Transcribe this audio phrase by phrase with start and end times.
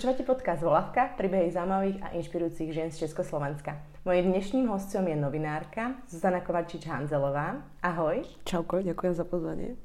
[0.00, 3.84] Počúvate podcast Volavka, príbehy zaujímavých a inšpirujúcich žien z Československa.
[4.08, 7.60] Mojím dnešným hostom je novinárka Zuzana Kovačič-Hanzelová.
[7.84, 8.24] Ahoj.
[8.48, 9.76] Čauko, ďakujem za pozvanie.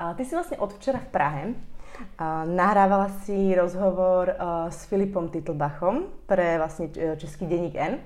[0.00, 1.42] A ty si vlastne od včera v Prahe.
[2.16, 4.32] A nahrávala si rozhovor
[4.72, 8.00] s Filipom Titlbachom pre vlastne e, Český denník N.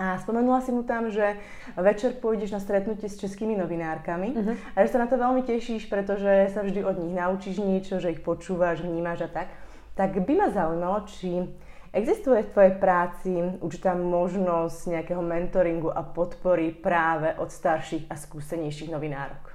[0.00, 1.36] A spomenula si mu tam, že
[1.76, 4.56] večer pôjdeš na stretnutie s českými novinárkami uh-huh.
[4.72, 8.16] a že sa na to veľmi tešíš, pretože sa vždy od nich naučíš niečo, že
[8.16, 9.52] ich počúvaš, vnímaš a tak
[9.92, 11.44] tak by ma zaujímalo, či
[11.92, 18.88] existuje v tvojej práci určitá možnosť nejakého mentoringu a podpory práve od starších a skúsenejších
[18.88, 19.52] novinárok?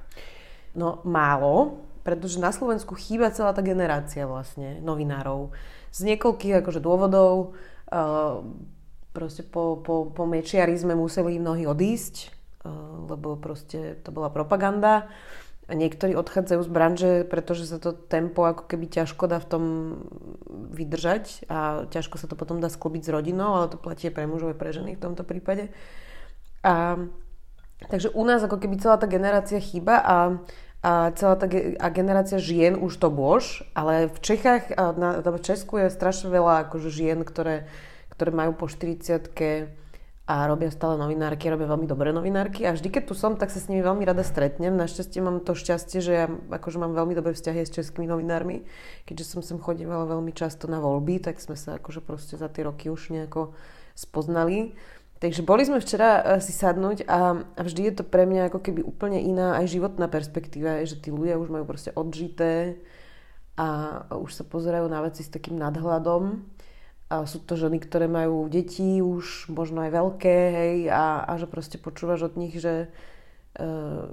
[0.78, 5.52] No málo, pretože na Slovensku chýba celá tá generácia vlastne novinárov.
[5.90, 7.58] Z niekoľkých akože dôvodov,
[7.90, 8.46] uh,
[9.12, 12.16] proste po, po, po mečiarizme museli mnohí odísť,
[12.64, 15.10] uh, lebo proste to bola propaganda.
[15.68, 19.64] A niektorí odchádzajú z branže, pretože sa to tempo ako keby ťažko dá v tom
[20.72, 24.56] vydržať a ťažko sa to potom dá sklobiť s rodinou, ale to platí pre mužov
[24.56, 25.68] aj pre ženy v tomto prípade.
[26.64, 26.96] A,
[27.92, 30.18] takže u nás ako keby celá tá generácia chýba a,
[30.88, 31.52] a celá tá
[31.84, 36.32] a generácia žien už to bož, ale v Čechách a na, v Česku je strašne
[36.32, 37.68] veľa akože žien, ktoré,
[38.16, 39.36] ktoré majú po 40
[40.28, 43.64] a robia stále novinárky, robia veľmi dobré novinárky a vždy, keď tu som, tak sa
[43.64, 44.76] s nimi veľmi rada stretnem.
[44.76, 48.68] Našťastie mám to šťastie, že ja akože mám veľmi dobré vzťahy s českými novinármi.
[49.08, 52.68] Keďže som sem chodívala veľmi často na voľby, tak sme sa akože proste za tie
[52.68, 53.56] roky už nejako
[53.96, 54.76] spoznali.
[55.24, 58.60] Takže boli sme včera e, si sadnúť a, a vždy je to pre mňa ako
[58.68, 62.78] keby úplne iná aj životná perspektíva, že tí ľudia už majú proste odžité
[63.56, 66.46] a už sa pozerajú na veci s takým nadhľadom
[67.08, 71.48] a sú to ženy, ktoré majú deti už možno aj veľké, hej, a, a že
[71.48, 72.92] proste počúvaš od nich, že,
[73.60, 74.12] uh,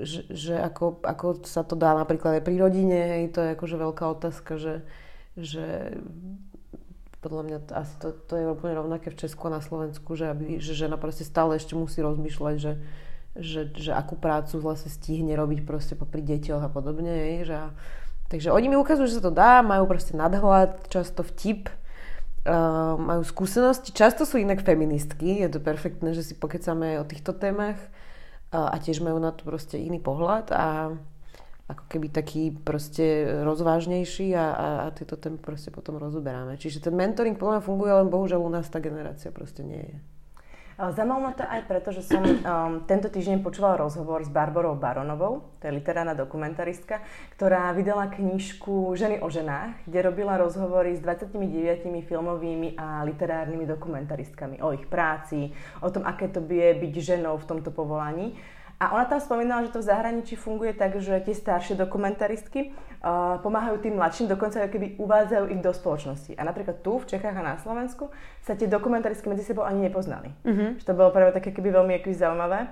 [0.00, 3.76] že, že ako, ako sa to dá napríklad aj pri rodine, hej, to je akože
[3.76, 4.74] veľká otázka, že,
[5.36, 6.00] že
[7.20, 10.32] podľa mňa to, asi to, to je úplne rovnaké v Česku a na Slovensku, že,
[10.32, 12.72] aby, že žena proste stále ešte musí rozmýšľať, že,
[13.36, 17.56] že, že akú prácu vlastne stihne robiť proste popri deťoch a podobne, hej, že,
[18.32, 21.68] takže oni mi ukazujú, že sa to dá, majú proste nadhľad, často vtip,
[22.44, 23.90] uh, majú skúsenosti.
[23.90, 27.76] Často sú inak feministky, je to perfektné, že si pokecáme o týchto témach
[28.52, 30.94] uh, a tiež majú na to proste iný pohľad a
[31.64, 36.60] ako keby taký proste rozvážnejší a, a, a tieto témy proste potom rozoberáme.
[36.60, 40.13] Čiže ten mentoring podľa mňa funguje, len bohužiaľ u nás tá generácia proste nie je.
[40.74, 42.34] Zaujímalo ma to aj preto, že som um,
[42.82, 46.98] tento týždeň počúvala rozhovor s Barborou Baronovou, to je literárna dokumentaristka,
[47.38, 54.58] ktorá vydala knižku Ženy o ženách, kde robila rozhovory s 29 filmovými a literárnymi dokumentaristkami
[54.66, 58.34] o ich práci, o tom, aké to je byť ženou v tomto povolaní.
[58.84, 63.40] A ona tam spomínala, že to v zahraničí funguje tak, že tie staršie dokumentaristky uh,
[63.40, 66.36] pomáhajú tým mladším, dokonca keby uvádzajú ich do spoločnosti.
[66.36, 68.12] A napríklad tu, v Čechách a na Slovensku,
[68.44, 70.36] sa tie dokumentaristky medzi sebou ani nepoznali.
[70.44, 70.76] Uh-huh.
[70.76, 72.68] Že to bolo práve také keby veľmi akoby zaujímavé.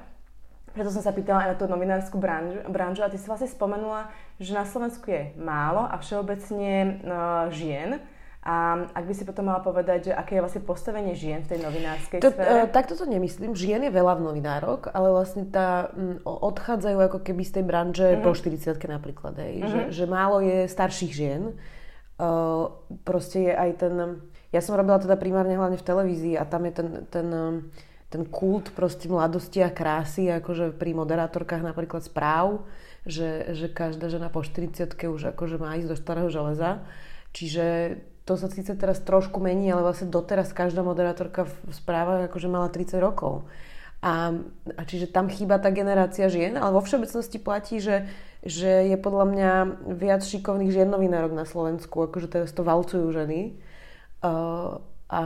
[0.77, 4.13] Preto som sa pýtala aj na tú novinárskú branžu, branžu a ty si vlastne spomenula,
[4.37, 8.05] že na Slovensku je málo a všeobecne uh, žien,
[8.43, 11.59] a ak by si potom mala povedať, že aké je vlastne postavenie žien v tej
[11.63, 12.67] novinárskej to, sfére?
[12.67, 13.55] Uh, takto to nemyslím.
[13.55, 18.07] Žien je veľa v novinárok, ale vlastne tá, m, odchádzajú ako keby z tej branže
[18.19, 18.27] mm-hmm.
[18.27, 19.39] po 40 napríklad.
[19.39, 19.55] Hej.
[19.55, 19.71] Mm-hmm.
[19.71, 21.55] Že, že málo je starších žien.
[22.19, 22.75] Uh,
[23.07, 23.95] proste je aj ten...
[24.51, 27.29] Ja som robila teda primárne hlavne v televízii a tam je ten, ten,
[28.11, 32.67] ten kult proste mladosti a krásy, akože pri moderátorkách napríklad správ,
[33.07, 36.83] že, že každá žena po 40 už akože má ísť do starého železa.
[37.33, 37.97] Čiže
[38.33, 42.73] to sa síce teraz trošku mení, ale vlastne doteraz každá moderátorka v správach akože mala
[42.73, 43.45] 30 rokov.
[44.01, 44.33] A,
[44.75, 48.09] a čiže tam chýba tá generácia žien, ale vo všeobecnosti platí, že,
[48.41, 49.51] že je podľa mňa
[49.95, 53.55] viac šikovných žien novinárok na Slovensku, akože teraz to valcujú ženy.
[54.25, 54.81] Uh,
[55.13, 55.23] a,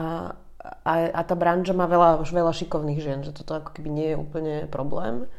[0.85, 4.21] a, a tá branža má veľa, veľa šikovných žien, že toto ako keby nie je
[4.21, 5.31] úplne problém.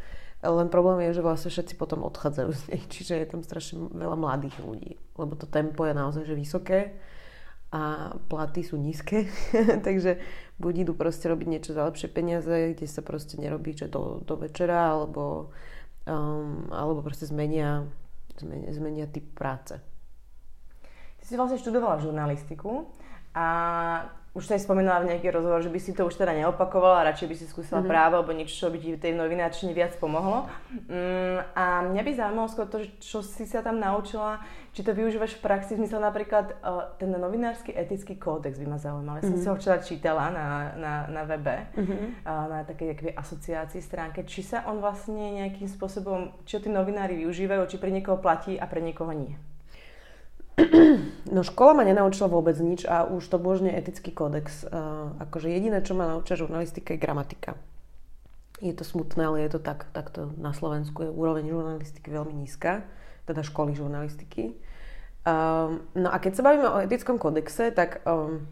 [0.42, 4.16] Len problém je, že vlastne všetci potom odchádzajú z nej, čiže je tam strašne veľa
[4.16, 6.96] mladých ľudí, lebo to tempo je naozaj že vysoké
[7.68, 9.28] a platy sú nízke,
[9.88, 10.24] takže
[10.56, 14.40] buď idú proste robiť niečo za lepšie peniaze, kde sa proste nerobí že do, do
[14.40, 15.52] večera, alebo,
[16.08, 17.84] um, alebo proste zmenia,
[18.40, 19.76] zmenia, zmenia typ práce.
[21.20, 22.88] Ty si vlastne študovala žurnalistiku
[23.36, 23.48] a
[24.38, 27.26] už sa aj spomínala v nejakých rozhovor, že by si to už teda neopakovala, radšej
[27.26, 27.90] by si skúsila mm-hmm.
[27.90, 30.46] právo alebo niečo, čo by ti tej novinárčine viac pomohlo.
[30.86, 34.38] Mm, a mňa by zaujímalo skôr to, čo si sa tam naučila,
[34.78, 38.78] či to využívaš v praxi, v zmysle napríklad uh, ten novinársky etický kódex by ma
[38.78, 39.18] zaujímal.
[39.18, 39.42] Ja mm-hmm.
[39.42, 40.46] som si ho včera čítala na,
[40.78, 42.22] na, na webe, mm-hmm.
[42.22, 47.66] uh, na takej asociácii stránke, či sa on vlastne nejakým spôsobom, čo tí novinári využívajú,
[47.66, 49.34] či pre niekoho platí a pre niekoho nie.
[51.36, 54.66] no škola ma nenaučila vôbec nič a už to božne etický kódex.
[54.66, 57.56] Uh, akože jediné, čo ma naučia žurnalistika je gramatika.
[58.58, 59.86] Je to smutné, ale je to tak.
[59.94, 62.90] Takto na Slovensku je úroveň žurnalistiky veľmi nízka,
[63.30, 64.58] teda školy žurnalistiky.
[65.28, 68.50] Um, no a keď sa bavíme o etickom kodexe, tak um,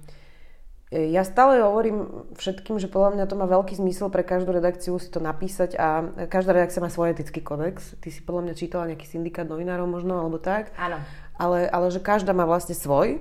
[0.94, 5.10] ja stále hovorím všetkým, že podľa mňa to má veľký zmysel pre každú redakciu si
[5.10, 7.98] to napísať a každá redakcia má svoj etický kodex.
[7.98, 10.70] Ty si podľa mňa čítala nejaký syndikát novinárov možno, alebo tak.
[10.78, 11.02] Áno.
[11.36, 13.20] Ale, ale že každá má vlastne svoj.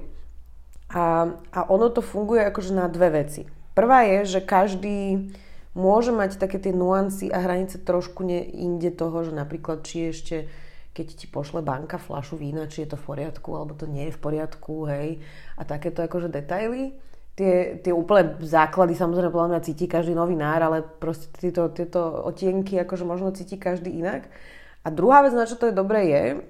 [0.92, 3.48] A, a ono to funguje akože na dve veci.
[3.74, 5.32] Prvá je, že každý
[5.74, 10.36] môže mať také tie nuancy a hranice trošku ne, inde toho, že napríklad či ešte
[10.94, 14.14] keď ti pošle banka flašu vína, či je to v poriadku, alebo to nie je
[14.14, 15.18] v poriadku, hej,
[15.58, 16.94] a takéto akože detaily
[17.34, 22.78] tie, tie úplne základy samozrejme podľa mňa cíti každý novinár, ale proste tieto, tieto otienky
[22.78, 24.30] akože možno cíti každý inak.
[24.84, 26.40] A druhá vec, na čo to je dobré, je, eh,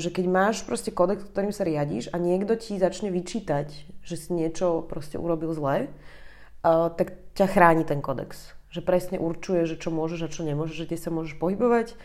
[0.00, 3.68] že keď máš proste kodex, ktorým sa riadiš a niekto ti začne vyčítať,
[4.00, 8.56] že si niečo proste urobil zle, eh, tak ťa chráni ten kodex.
[8.72, 11.96] Že presne určuje, že čo môžeš a čo nemôžeš, že kde sa môžeš pohybovať eh,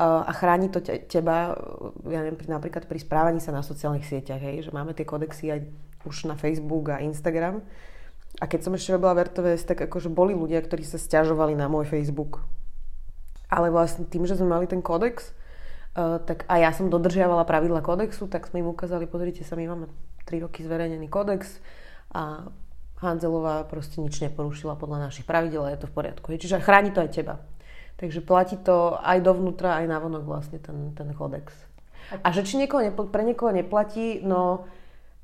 [0.00, 1.60] a chráni to teba,
[2.08, 5.60] ja neviem, napríklad pri správaní sa na sociálnych sieťach, hej, že máme tie kodexy aj
[6.08, 7.60] už na Facebook a Instagram.
[8.40, 11.84] A keď som ešte robila VRTVS, tak akože boli ľudia, ktorí sa stiažovali na môj
[11.84, 12.48] Facebook.
[13.48, 15.32] Ale vlastne tým, že sme mali ten kodex,
[15.96, 19.64] uh, tak a ja som dodržiavala pravidla kodexu, tak sme im ukázali, pozrite sa, my
[19.68, 19.86] máme
[20.28, 21.58] 3 roky zverejnený kodex
[22.12, 22.52] a
[22.98, 26.34] Hanzelová proste nič neporušila podľa našich pravidel a je to v poriadku.
[26.34, 27.40] Čiže chráni to aj teba.
[27.98, 31.54] Takže platí to aj dovnútra, aj navonok vlastne ten, ten kodex.
[32.22, 34.66] A že či niekoho nepl- pre niekoho neplatí, no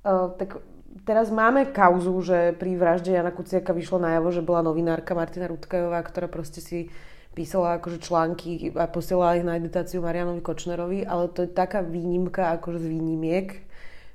[0.04, 0.60] Uh, tak
[1.08, 6.04] teraz máme kauzu, že pri vražde Jana Kuciaka vyšlo najavo, že bola novinárka Martina Rudkajová,
[6.04, 6.92] ktorá proste si
[7.34, 12.54] písala akože články a posielala ich na editáciu Marianovi Kočnerovi, ale to je taká výnimka
[12.56, 13.48] akože z výnimiek,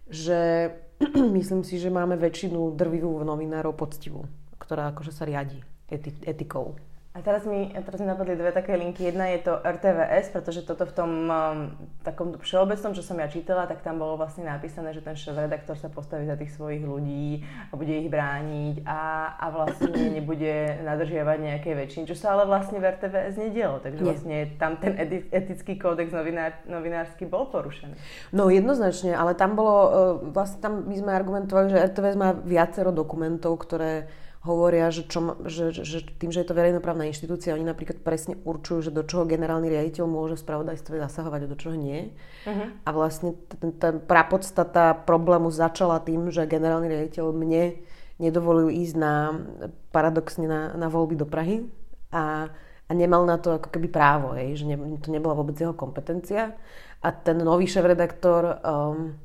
[0.07, 0.71] že
[1.37, 4.23] myslím si, že máme väčšinu drvivú novinárov poctivú,
[4.57, 5.59] ktorá akože sa riadi
[5.91, 6.79] eti- etikou.
[7.09, 9.09] A teraz mi, teraz mi napadli dve také linky.
[9.09, 11.73] Jedna je to RTVS, pretože toto v tom um,
[12.05, 15.89] takom všeobecnom, čo som ja čítala, tak tam bolo vlastne napísané, že ten šéf-redaktor sa
[15.89, 19.89] postaví za tých svojich ľudí a bude ich brániť a, a vlastne
[20.21, 23.81] nebude nadržiavať nejaké väčšiny, čo sa ale vlastne v RTVS nedielo.
[23.81, 24.93] Takže vlastne tam ten
[25.33, 27.97] etický kódex novinár, novinársky bol porušený.
[28.37, 29.89] No jednoznačne, ale tam bolo, uh,
[30.29, 34.05] vlastne tam my sme argumentovali, že RTVS má viacero dokumentov, ktoré
[34.39, 38.87] hovoria, že, čo, že, že tým, že je to verejnoprávna inštitúcia, oni napríklad presne určujú,
[38.87, 42.15] že do čoho generálny riaditeľ môže v spravodajstve zasahovať a do čoho nie.
[42.47, 42.71] Uh-huh.
[42.87, 43.35] A vlastne
[43.75, 47.83] tá prapodstata problému začala tým, že generálny riaditeľ mne
[48.19, 49.43] nedovolil ísť na,
[49.91, 51.67] paradoxne na, na voľby do Prahy
[52.11, 52.47] a,
[52.87, 56.55] a nemal na to ako keby právo, hej, že ne, to nebola vôbec jeho kompetencia.
[56.99, 59.15] A ten nový šéf-redaktor um,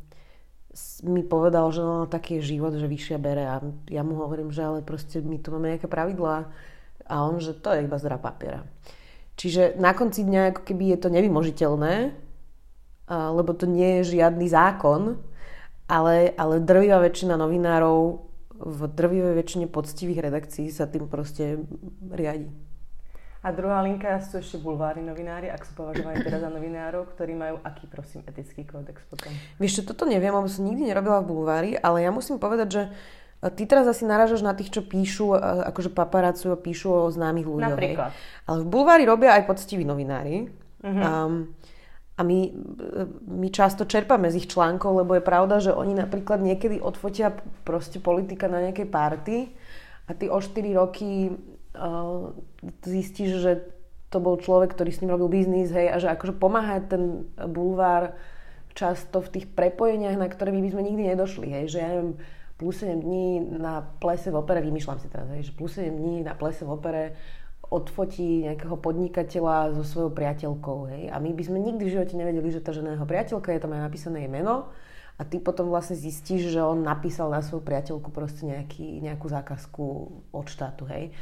[1.06, 4.66] mi povedal, že no, taký je život, že vyššia bere a ja mu hovorím, že
[4.66, 6.50] ale proste my tu máme nejaké pravidlá
[7.06, 8.66] a on, že to je iba zdra papiera.
[9.34, 11.94] Čiže na konci dňa ako keby je to nevymožiteľné,
[13.10, 15.18] lebo to nie je žiadny zákon,
[15.90, 18.24] ale, ale drvivá väčšina novinárov
[18.54, 21.60] v drvivej väčšine poctivých redakcií sa tým proste
[22.08, 22.48] riadi.
[23.44, 27.60] A druhá linka sú ešte bulvári novinári, ak sú považovaní teda za novinárov, ktorí majú
[27.60, 29.28] aký, prosím, etický kódex potom?
[29.60, 33.52] Vieš, toto neviem, lebo som nikdy nerobila v bulvári, ale ja musím povedať, že e,
[33.52, 37.44] Ty teraz asi naražaš na tých, čo píšu, e, akože paparacujú a píšu o známych
[37.44, 37.76] ľuďoch.
[37.76, 38.10] Napríklad.
[38.48, 40.48] Ale v bulvári robia aj poctiví novinári.
[40.80, 41.04] Uh-huh.
[41.04, 41.52] Um,
[42.16, 42.52] a my, e,
[43.28, 47.36] my často čerpame z ich článkov, lebo je pravda, že oni napríklad niekedy odfotia
[47.68, 49.36] proste politika na nejakej party
[50.08, 51.28] a ty o 4 roky
[52.84, 53.52] zistíš, že
[54.14, 58.14] to bol človek, ktorý s ním robil biznis, hej, a že akože pomáha ten bulvár
[58.74, 62.14] často v tých prepojeniach, na ktoré by sme nikdy nedošli, hej, že ja neviem,
[62.54, 66.22] plus 7 dní na plese v opere, vymýšľam si teraz, hej, že plus 7 dní
[66.22, 67.18] na plese v opere
[67.66, 72.48] odfotí nejakého podnikateľa so svojou priateľkou, hej, a my by sme nikdy v živote nevedeli,
[72.54, 74.70] že tá žena jeho priateľka, je tam aj napísané jej meno,
[75.14, 79.84] a ty potom vlastne zistíš, že on napísal na svoju priateľku proste nejaký, nejakú zákazku
[80.34, 81.14] od štátu, hej.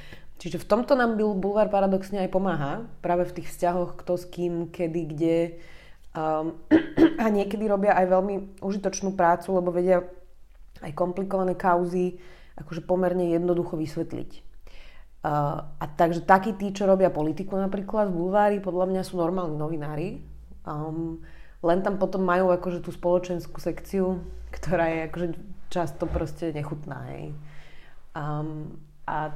[0.43, 4.75] Čiže v tomto nám Bulvar paradoxne aj pomáha, práve v tých vzťahoch kto s kým,
[4.75, 5.39] kedy, kde.
[6.19, 6.59] Um,
[7.23, 10.03] a niekedy robia aj veľmi užitočnú prácu, lebo vedia
[10.83, 12.19] aj komplikované kauzy
[12.59, 14.51] akože pomerne jednoducho vysvetliť.
[15.23, 19.55] Uh, a takže takí tí, čo robia politiku napríklad v bulvári, podľa mňa sú normálni
[19.55, 20.27] novinári.
[20.67, 21.23] Um,
[21.63, 24.19] len tam potom majú akože tú spoločenskú sekciu,
[24.51, 25.29] ktorá je akože
[25.71, 27.15] často proste nechutná.
[27.15, 27.39] Hej.
[28.19, 29.31] Um, a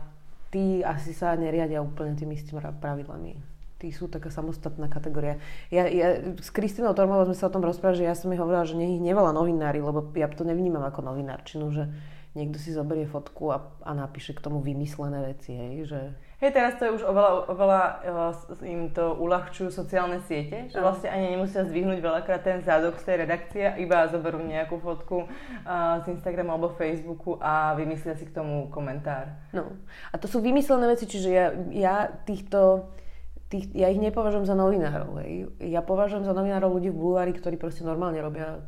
[0.51, 3.39] tí asi sa neriadia úplne tými istými pravidlami.
[3.77, 5.37] tí sú taká samostatná kategória.
[5.69, 8.65] Ja, ja, s Kristinou Tormovou sme sa o tom rozprávali, že ja som jej hovorila,
[8.65, 11.93] že nech ich nevolá novinári, lebo ja to nevnímam ako novinárčinu, že
[12.33, 16.01] niekto si zoberie fotku a, a napíše k tomu vymyslené veci, hej, že
[16.37, 17.83] Hej, teraz to je už oveľa, oveľa
[18.29, 23.05] uh, im to uľahčujú sociálne siete, že vlastne ani nemusia zdvihnúť veľakrát ten zádok z
[23.09, 28.37] tej redakcie, iba zoberú nejakú fotku uh, z Instagramu alebo Facebooku a vymyslia si k
[28.37, 29.33] tomu komentár.
[29.57, 29.81] No.
[30.13, 31.97] A to sú vymyslené veci, čiže ja, ja
[32.29, 32.93] týchto
[33.49, 35.25] tých, ja ich nepovažujem za novinárov.
[35.25, 35.57] Hej.
[35.65, 38.61] Ja považujem za novinárov ľudí v bulvári, ktorí proste normálne robia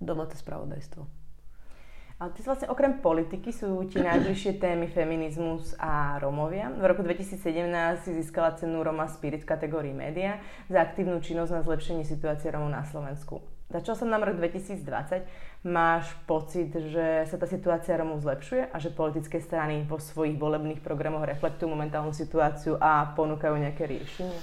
[0.00, 1.21] domáce spravodajstvo.
[2.22, 6.70] Ale ty vlastne okrem politiky sú ti najbližšie témy feminizmus a Romovia.
[6.70, 7.42] V roku 2017
[7.98, 10.38] si získala cenu Roma Spirit v kategórii média
[10.70, 13.42] za aktívnu činnosť na zlepšenie situácie Romov na Slovensku.
[13.74, 15.66] Začal som na rok 2020.
[15.66, 20.78] Máš pocit, že sa tá situácia Romov zlepšuje a že politické strany vo svojich volebných
[20.78, 24.38] programoch reflektujú momentálnu situáciu a ponúkajú nejaké riešenia?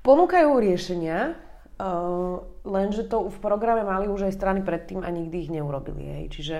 [0.00, 1.36] Ponúkajú riešenia,
[1.76, 6.08] uh, lenže to v programe mali už aj strany predtým a nikdy ich neurobili.
[6.08, 6.24] Hej.
[6.32, 6.56] Čiže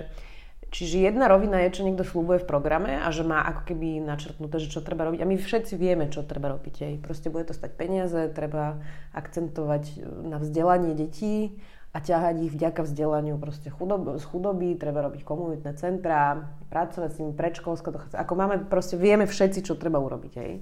[0.74, 4.58] Čiže jedna rovina je, čo niekto slúbuje v programe a že má ako keby načrtnuté,
[4.58, 5.22] že čo treba robiť.
[5.22, 6.74] A my všetci vieme, čo treba robiť.
[6.82, 8.82] Aj proste bude to stať peniaze, treba
[9.14, 11.62] akcentovať na vzdelanie detí
[11.94, 16.42] a ťahať ich vďaka vzdelaniu proste chudob, z chudoby, treba robiť komunitné centrá,
[16.74, 18.18] pracovať s nimi predškolské dochádzky.
[18.18, 20.34] Ako máme, proste vieme všetci, čo treba urobiť.
[20.42, 20.52] Aj.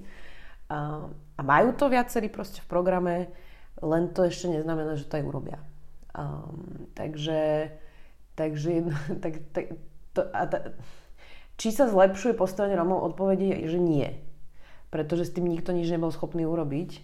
[0.69, 0.77] A,
[1.09, 3.33] a majú to viacerí proste v programe,
[3.81, 5.57] len to ešte neznamená, že to aj urobia.
[6.13, 7.73] Um, takže
[8.35, 8.83] takže
[9.23, 9.65] tak, tak,
[10.13, 10.77] to, a ta,
[11.57, 13.05] či sa zlepšuje postavenie Romov?
[13.13, 14.09] Odpovedie je, že nie.
[14.89, 17.01] Pretože s tým nikto nič nebol schopný urobiť.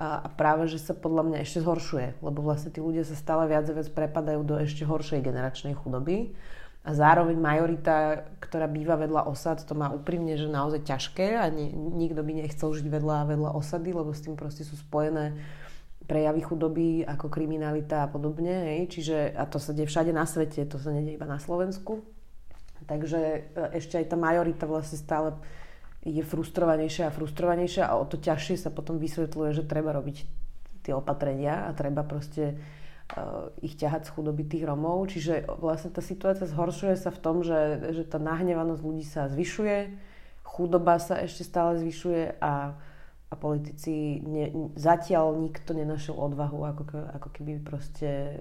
[0.00, 2.24] A, a práve, že sa podľa mňa ešte zhoršuje.
[2.24, 6.32] Lebo vlastne tí ľudia sa stále viac a viac prepadajú do ešte horšej generačnej chudoby.
[6.80, 11.68] A zároveň majorita, ktorá býva vedľa osad, to má úprimne, že naozaj ťažké a nie,
[11.76, 15.36] nikto by nechcel žiť vedľa, vedľa osady, lebo s tým proste sú spojené
[16.08, 18.72] prejavy chudoby ako kriminalita a podobne.
[18.72, 18.96] Hej.
[18.96, 22.00] Čiže, a to sa deje všade na svete, to sa nedie iba na Slovensku.
[22.90, 23.40] Takže e,
[23.78, 25.38] ešte aj tá majorita vlastne stále
[26.02, 30.26] je frustrovanejšia a frustrovanejšia a o to ťažšie sa potom vysvetľuje, že treba robiť
[30.82, 35.12] tie opatrenia a treba proste uh, ich ťahať z chudoby tých Romov.
[35.12, 39.92] Čiže vlastne tá situácia zhoršuje sa v tom, že, že tá nahnevanosť ľudí sa zvyšuje,
[40.40, 42.72] chudoba sa ešte stále zvyšuje a,
[43.28, 46.82] a politici ne, zatiaľ nikto nenašiel odvahu ako,
[47.20, 48.40] ako keby proste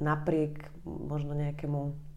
[0.00, 2.13] napriek možno nejakému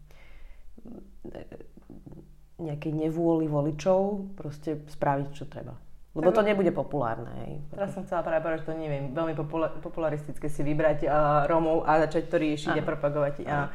[2.58, 5.78] nejakej nevôli voličov proste spraviť, čo treba.
[6.18, 7.30] Lebo to nebude populárne.
[7.46, 7.52] Hej.
[7.70, 9.38] Teraz som chcela práve povedať, že to neviem, veľmi
[9.78, 12.82] popularistické si vybrať uh, Romov a začať to riešiť Aha.
[12.82, 13.34] a propagovať.
[13.46, 13.70] Uh,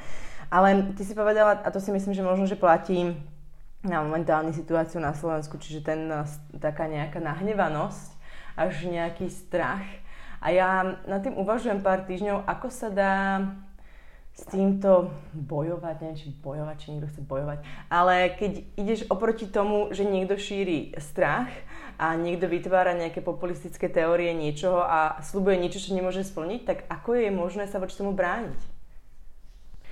[0.52, 3.16] ale ty si povedala, a to si myslím, že možno, že platí
[3.84, 6.12] na momentálnu situáciu na Slovensku, čiže ten,
[6.60, 8.12] taká nejaká nahnevanosť,
[8.60, 9.84] až nejaký strach.
[10.44, 13.16] A ja nad tým uvažujem pár týždňov, ako sa dá
[14.34, 17.60] s týmto bojovať, neviem, či bojovať, či niekto chce bojovať,
[17.94, 21.54] ale keď ideš oproti tomu, že niekto šíri strach
[22.02, 27.14] a niekto vytvára nejaké populistické teórie niečoho a slúbuje niečo, čo nemôže splniť, tak ako
[27.14, 28.74] je možné sa voči tomu brániť?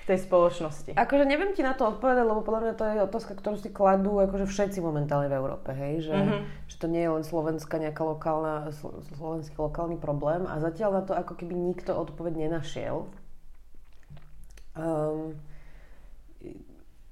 [0.02, 0.98] v tej spoločnosti?
[0.98, 4.18] Akože neviem ti na to odpovedať, lebo podľa mňa to je otázka, ktorú si kladú
[4.18, 6.10] akože všetci momentálne v Európe, hej?
[6.10, 6.42] Že, mm-hmm.
[6.74, 8.74] že to nie je len slovenská nejaká lokálna,
[9.14, 13.06] slovenský lokálny problém a zatiaľ na to ako keby nikto odpoveď nenašiel.
[14.72, 15.36] Um,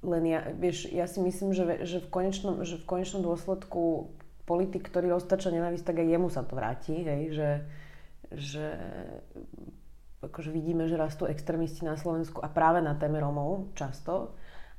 [0.00, 4.08] len ja, vieš, ja si myslím, že, že, v konečnom, že v konečnom dôsledku
[4.48, 7.50] politik, ktorý roztača nenávisť, tak aj jemu sa to vráti, hej, že,
[8.32, 8.66] že
[10.24, 14.36] akože vidíme, že rastú extrémisti na Slovensku a práve na téme Romov často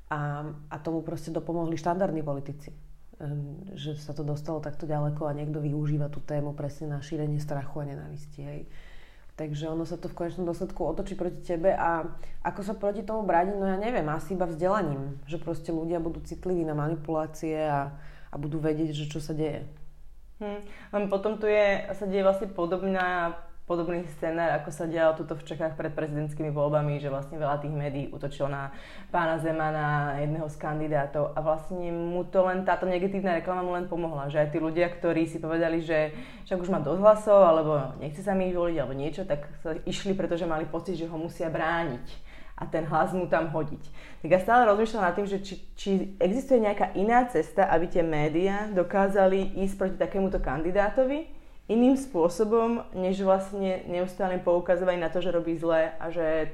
[0.09, 2.73] a, a tomu proste dopomohli štandardní politici.
[3.21, 7.37] Um, že sa to dostalo takto ďaleko a niekto využíva tú tému presne na šírenie
[7.37, 8.41] strachu a nenávisti.
[8.41, 8.61] Hej.
[9.41, 12.05] Takže ono sa to v konečnom dôsledku otočí proti tebe a
[12.45, 15.17] ako sa proti tomu brániť, no ja neviem, asi iba vzdelaním.
[15.25, 17.89] Že proste ľudia budú citliví na manipulácie a,
[18.29, 19.65] a budú vedieť, že čo sa deje.
[20.93, 23.33] Len potom tu je, sa deje vlastne podobná
[23.71, 27.71] podobný scenár, ako sa dialo tuto v Čechách pred prezidentskými voľbami, že vlastne veľa tých
[27.71, 28.75] médií utočilo na
[29.15, 33.87] pána Zemana, jedného z kandidátov a vlastne mu to len, táto negatívna reklama mu len
[33.87, 36.11] pomohla, že aj tí ľudia, ktorí si povedali, že
[36.51, 40.11] však už má dosť hlasov, alebo nechce sa mi voliť, alebo niečo, tak sa išli,
[40.11, 42.27] pretože mali pocit, že ho musia brániť
[42.59, 43.83] a ten hlas mu tam hodiť.
[44.21, 45.89] Tak ja stále rozmýšľam nad tým, že či, či
[46.21, 51.40] existuje nejaká iná cesta, aby tie médiá dokázali ísť proti takémuto kandidátovi,
[51.71, 56.51] iným spôsobom, než vlastne neustále poukazovať na to, že robí zle a že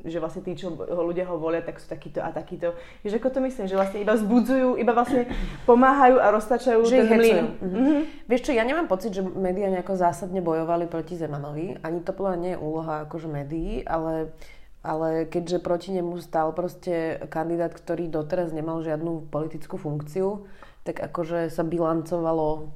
[0.00, 2.72] že vlastne tí, čo ho ľudia ho volia, tak sú takíto a takíto.
[3.04, 5.28] Vieš, ako to myslím, že vlastne iba vzbudzujú, iba vlastne
[5.68, 7.36] pomáhajú a roztačajú že ten mlyn.
[7.36, 7.60] Mhm.
[7.60, 8.00] Mm-hmm.
[8.24, 11.76] Vieš čo, ja nemám pocit, že médiá nejako zásadne bojovali proti Zemanovi.
[11.84, 14.32] Ani to podľa nie je úloha akože médií, ale
[14.80, 20.48] ale keďže proti nemu stal proste kandidát, ktorý doteraz nemal žiadnu politickú funkciu,
[20.88, 22.72] tak akože sa bilancovalo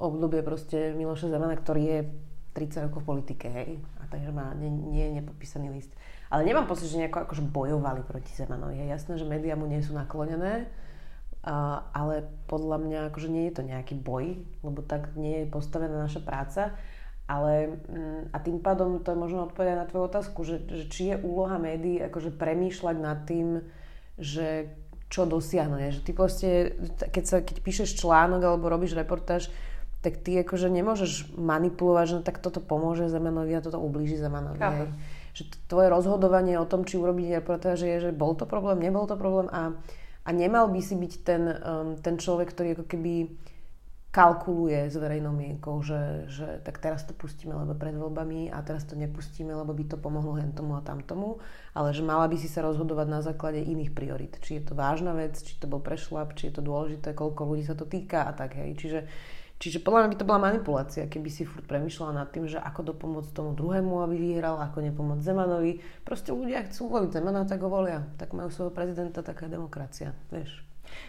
[0.00, 1.98] obdobie proste Miloša Zemana, ktorý je
[2.56, 3.70] 30 rokov v politike, hej.
[4.02, 5.92] A takže má nie, nie je nepodpísaný list.
[6.32, 8.80] Ale nemám pocit, že nejako akože bojovali proti Zemanovi.
[8.80, 10.66] Je jasné, že médiá mu nie sú naklonené,
[11.40, 16.04] a, ale podľa mňa akože nie je to nejaký boj, lebo tak nie je postavená
[16.04, 16.74] naša práca.
[17.30, 21.02] Ale mm, a tým pádom to je možno odpovedať na tvoju otázku, že, že či
[21.14, 23.62] je úloha médií akože premýšľať nad tým,
[24.18, 24.74] že
[25.10, 25.78] čo dosiahnu.
[25.78, 26.48] Že ty proste,
[27.10, 29.50] keď, sa, keď píšeš článok alebo robíš reportáž,
[30.00, 34.60] tak ty akože nemôžeš manipulovať, že no, tak toto pomôže Zemanovi a toto ublíži Zemanovi.
[35.36, 39.14] Že tvoje rozhodovanie o tom, či urobiť reportáž je, že bol to problém, nebol to
[39.14, 39.76] problém a,
[40.24, 43.12] a nemal by si byť ten, um, ten človek, ktorý ako keby
[44.10, 48.82] kalkuluje s verejnou mienkou, že, že tak teraz to pustíme, lebo pred voľbami a teraz
[48.82, 51.38] to nepustíme, lebo by to pomohlo hen tomu a tamtomu,
[51.78, 54.34] ale že mala by si sa rozhodovať na základe iných priorit.
[54.42, 57.62] Či je to vážna vec, či to bol prešlap, či je to dôležité, koľko ľudí
[57.62, 58.74] sa to týka a tak, hej.
[58.74, 59.00] Čiže,
[59.60, 62.96] čiže podľa mňa by to bola manipulácia, keby si furt premyšľala nad tým, že ako
[62.96, 65.84] dopomôcť tomu druhému, aby vyhral, ako nepomôcť Zemanovi.
[66.02, 68.08] Proste ľudia chcú voliť Zemana, tak ho volia.
[68.16, 70.64] Tak majú svojho prezidenta, taká demokracia, vieš.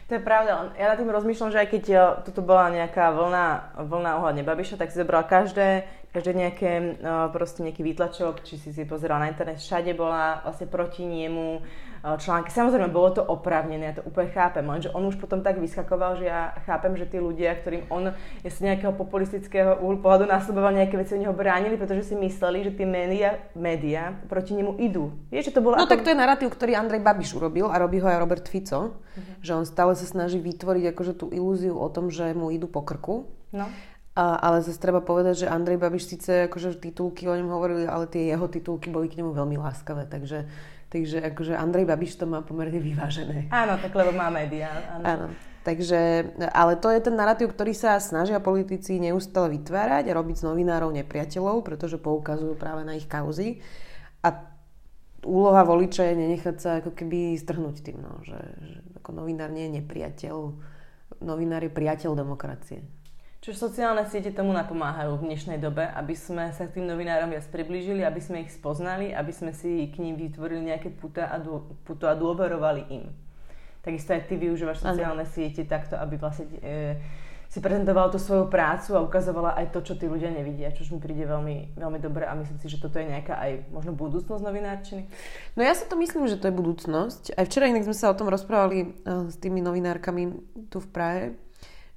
[0.07, 0.75] To je pravda.
[0.77, 3.47] Ja nad tým rozmýšľam, že aj keď eh, toto bola nejaká vlna,
[3.87, 8.69] vlna ohľadne Babiša, tak si zobral každé, každé nejaké, eh, proste nejaký výtlačok, či si
[8.75, 11.63] si pozeral na internet, všade bola vlastne proti niemu
[12.01, 12.49] články.
[12.49, 16.25] Samozrejme, bolo to oprávnené, ja to úplne chápem, lenže on už potom tak vyskakoval, že
[16.29, 20.97] ja chápem, že tí ľudia, ktorým on je z nejakého populistického úhlu pohľadu následoval nejaké
[20.97, 25.13] veci, oni ho bránili, pretože si mysleli, že tie médiá, médiá proti nemu idú.
[25.29, 25.93] Vieš, že to bolo no ako...
[25.93, 29.33] tak to je narratív, ktorý Andrej Babiš urobil a robí ho aj Robert Fico, uh-huh.
[29.45, 32.81] že on stále sa snaží vytvoriť akože tú ilúziu o tom, že mu idú po
[32.81, 33.29] krku.
[33.53, 33.69] No.
[34.11, 38.11] A, ale zase treba povedať, že Andrej Babiš síce akože titulky o ňom hovorili, ale
[38.11, 40.51] tie jeho titulky boli k nemu veľmi láskavé, takže
[40.91, 43.47] Takže akože Andrej Babiš to má pomerne vyvážené.
[43.47, 44.99] Áno, tak lebo má médiá.
[44.99, 45.03] Áno.
[45.07, 45.27] áno.
[45.61, 50.45] Takže, ale to je ten narratív, ktorý sa snažia politici neustále vytvárať a robiť z
[50.49, 53.61] novinárov nepriateľov, pretože poukazujú práve na ich kauzy.
[54.25, 54.51] A
[55.21, 59.69] úloha voliča je nenechať sa ako keby strhnúť tým, no, že, že ako novinár nie
[59.69, 60.35] je nepriateľ,
[61.21, 62.81] novinár je priateľ demokracie.
[63.41, 67.41] Čiže sociálne siete tomu napomáhajú v dnešnej dobe, aby sme sa k tým novinárom viac
[67.49, 70.93] priblížili, aby sme ich spoznali, aby sme si k ním vytvorili nejaké
[71.25, 73.09] a, dô, puto a dôverovali im.
[73.81, 75.33] Takisto aj ty využívaš sociálne ano.
[75.33, 77.01] siete takto, aby vlastne e,
[77.49, 81.01] si prezentovala tú svoju prácu a ukazovala aj to, čo tí ľudia nevidia, čo mi
[81.01, 85.09] príde veľmi, veľmi dobre a myslím si, že toto je nejaká aj možno budúcnosť novinárčiny.
[85.57, 87.33] No ja sa to myslím, že to je budúcnosť.
[87.33, 90.29] Aj včera inak sme sa o tom rozprávali uh, s tými novinárkami
[90.69, 91.23] tu v Prahe,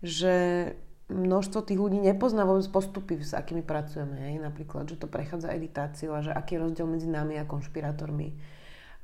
[0.00, 0.72] že
[1.12, 4.16] množstvo tých ľudí nepozná vôbec postupy, s akými pracujeme.
[4.16, 4.40] Hej?
[4.40, 8.32] Napríklad, že to prechádza editáciu a že aký je rozdiel medzi nami a konšpirátormi.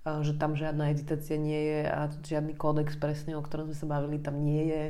[0.01, 4.17] Že tam žiadna editácia nie je a žiadny kódex presne, o ktorom sme sa bavili,
[4.17, 4.85] tam nie je.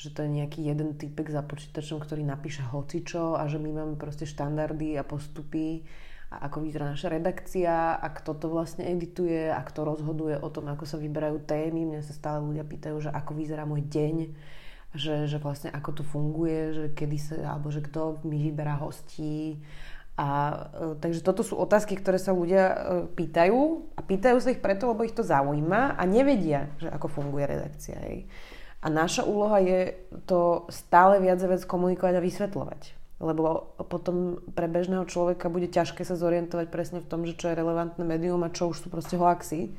[0.00, 3.94] Že to je nejaký jeden typek za počítačom, ktorý napíše hocičo a že my máme
[4.00, 5.84] proste štandardy a postupy
[6.32, 10.66] a ako vyzerá naša redakcia a kto to vlastne edituje a kto rozhoduje o tom,
[10.72, 11.84] ako sa vyberajú témy.
[11.84, 14.16] Mňa sa stále ľudia pýtajú, že ako vyzerá môj deň
[14.94, 19.58] že, že vlastne ako to funguje, že kedy sa, alebo že kto mi vyberá hostí.
[20.14, 22.76] A, e, takže toto sú otázky, ktoré sa ľudia e,
[23.10, 23.60] pýtajú
[23.98, 27.98] a pýtajú sa ich preto, lebo ich to zaujíma a nevedia, že ako funguje redakcia.
[28.06, 28.30] Hej.
[28.78, 29.98] A naša úloha je
[30.30, 32.82] to stále viac a viac komunikovať a vysvetľovať.
[33.18, 37.58] Lebo potom pre bežného človeka bude ťažké sa zorientovať presne v tom, že čo je
[37.58, 39.74] relevantné médium a čo už sú proste hoaxy.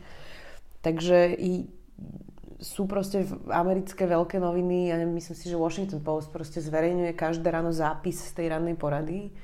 [0.84, 1.70] Takže i
[2.60, 7.76] sú proste americké veľké noviny, ja myslím si, že Washington Post proste zverejňuje každé ráno
[7.76, 9.36] zápis z tej rannej porady,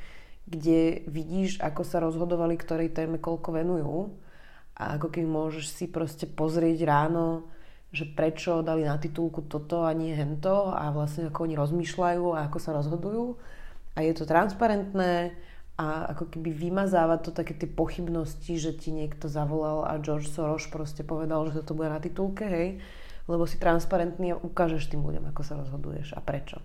[0.47, 4.15] kde vidíš, ako sa rozhodovali, ktorej téme koľko venujú
[4.79, 7.51] a ako keď môžeš si proste pozrieť ráno,
[7.91, 12.47] že prečo dali na titulku toto a nie hento a vlastne ako oni rozmýšľajú a
[12.47, 13.35] ako sa rozhodujú.
[13.99, 15.35] A je to transparentné
[15.75, 20.63] a ako keby vymazáva to také tie pochybnosti, že ti niekto zavolal a George Soros
[20.71, 22.69] proste povedal, že toto bude na titulke, hej
[23.31, 26.59] lebo si transparentný a ukážeš tým ľuďom, ako sa rozhoduješ a prečo.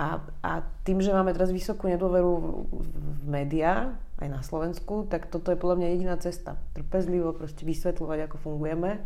[0.00, 2.48] A, a tým, že máme teraz vysokú nedôveru v,
[2.88, 6.60] v médiá, aj na Slovensku, tak toto je podľa mňa jediná cesta.
[6.76, 9.00] Trpezlivo proste vysvetľovať, ako fungujeme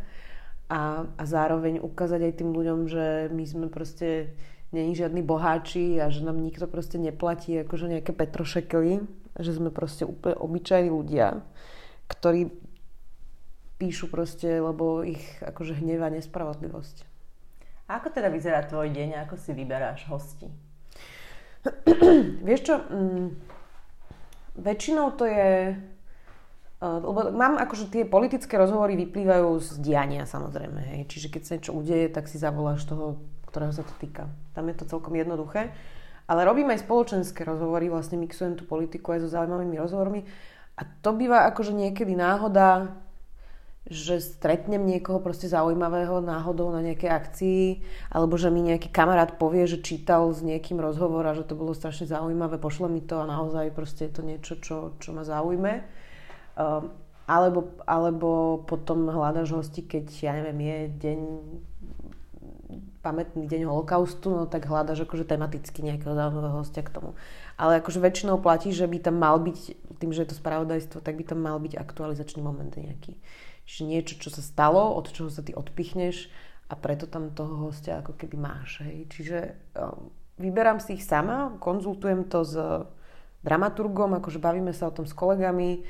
[0.70, 4.35] a, a zároveň ukázať aj tým ľuďom, že my sme proste
[4.74, 9.07] není žiadni boháči a že nám nikto proste neplatí akože nejaké petrošekely,
[9.38, 11.46] že sme proste úplne obyčajní ľudia,
[12.11, 12.50] ktorí
[13.77, 17.07] píšu proste, lebo ich akože hnevá nespravodlivosť.
[17.91, 20.49] A ako teda vyzerá tvoj deň, ako si vyberáš hosti?
[22.49, 23.29] Vieš čo, mm,
[24.57, 25.77] väčšinou to je
[26.85, 31.01] Eh, lebo mám akože tie politické rozhovory vyplývajú z diania samozrejme, hej.
[31.09, 34.29] Čiže keď sa niečo udeje, tak si zavoláš toho, ktorého sa to týka.
[34.53, 35.73] Tam je to celkom jednoduché.
[36.29, 40.25] Ale robím aj spoločenské rozhovory, vlastne mixujem tú politiku aj so zaujímavými rozhovormi.
[40.77, 42.97] A to býva akože niekedy náhoda,
[43.85, 47.64] že stretnem niekoho proste zaujímavého náhodou na nejakej akcii,
[48.09, 51.77] alebo že mi nejaký kamarát povie, že čítal s niekým rozhovor a že to bolo
[51.77, 55.85] strašne zaujímavé, pošle mi to a naozaj proste je to niečo, čo, čo ma zaujme.
[56.57, 56.97] Um,
[57.29, 61.20] alebo, alebo potom hľadaš hosti, keď, ja neviem, je deň
[63.05, 67.12] pamätný deň holokaustu, no tak hľadaš akože tematicky nejakého zaujímavého hostia k tomu.
[67.61, 71.20] Ale akože väčšinou platí, že by tam mal byť, tým, že je to spravodajstvo, tak
[71.20, 73.20] by tam mal byť aktualizačný moment nejaký.
[73.64, 76.29] Čiže niečo, čo sa stalo, od čoho sa ty odpichneš
[76.68, 78.85] a preto tam toho hostia ako keby máš.
[78.85, 79.09] Hej.
[79.12, 79.38] Čiže
[79.77, 82.55] um, vyberám si ich sama, konzultujem to s
[83.44, 85.85] dramaturgom, akože bavíme sa o tom s kolegami,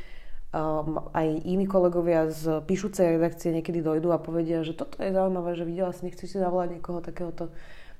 [0.54, 5.54] um, aj iní kolegovia z píšucej redakcie niekedy dojdú a povedia, že toto je zaujímavé,
[5.54, 7.54] že videla si, nechci si zavolať niekoho takéhoto.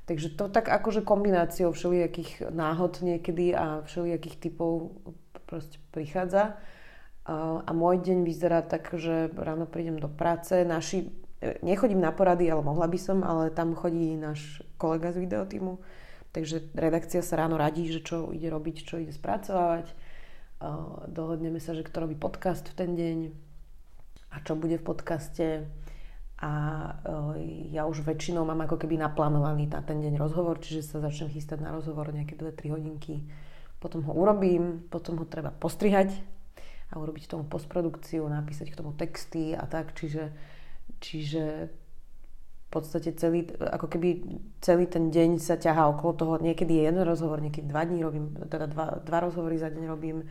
[0.04, 4.92] Takže to tak akože kombináciou všelijakých náhod niekedy a všelijakých typov
[5.48, 6.60] proste prichádza.
[7.24, 10.60] A môj deň vyzerá tak, že ráno prídem do práce.
[10.60, 11.08] Naši,
[11.40, 15.80] e, nechodím na porady, ale mohla by som, ale tam chodí náš kolega z videotýmu.
[16.37, 20.14] Takže redakcia sa ráno radí, že čo ide robiť, čo ide spracovať
[21.08, 23.18] dohodneme sa, že kto robí podcast v ten deň
[24.34, 25.68] a čo bude v podcaste
[26.40, 26.50] a
[27.70, 31.62] ja už väčšinou mám ako keby naplánovaný na ten deň rozhovor, čiže sa začnem chystať
[31.62, 33.24] na rozhovor nejaké 2-3 hodinky.
[33.78, 36.12] Potom ho urobím, potom ho treba postrihať
[36.94, 40.30] a urobiť tomu postprodukciu, napísať k tomu texty a tak, čiže,
[41.02, 44.09] čiže v podstate celý, ako keby
[44.62, 48.35] celý ten deň sa ťahá okolo toho, niekedy je jeden rozhovor, niekedy dva dní robím,
[48.46, 50.26] teda dva, dva rozhovory za deň robím,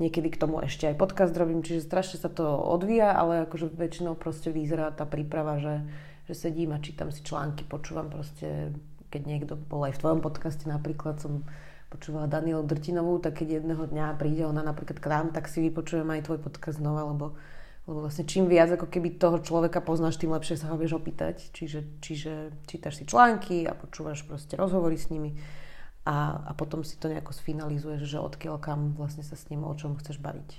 [0.00, 4.16] Niekedy k tomu ešte aj podcast robím, čiže strašne sa to odvíja, ale akože väčšinou
[4.16, 5.84] proste vyzerá tá príprava, že,
[6.26, 8.72] že sedím a čítam si články, počúvam proste,
[9.14, 11.44] keď niekto bol aj v tvojom podcaste napríklad, som
[11.92, 16.08] počúvala Danielu Drtinovú, tak keď jedného dňa príde ona napríklad k nám, tak si vypočujem
[16.08, 17.36] aj tvoj podcast znova, lebo,
[17.84, 21.52] lebo vlastne čím viac ako keby toho človeka poznáš, tým lepšie sa ho vieš opýtať.
[21.52, 22.32] Čiže, čiže
[22.64, 25.36] čítaš si články a počúvaš proste rozhovory s nimi
[26.08, 29.76] a, a potom si to nejako sfinalizuješ, že odkiaľ kam vlastne sa s ním o
[29.76, 30.50] čom chceš baviť.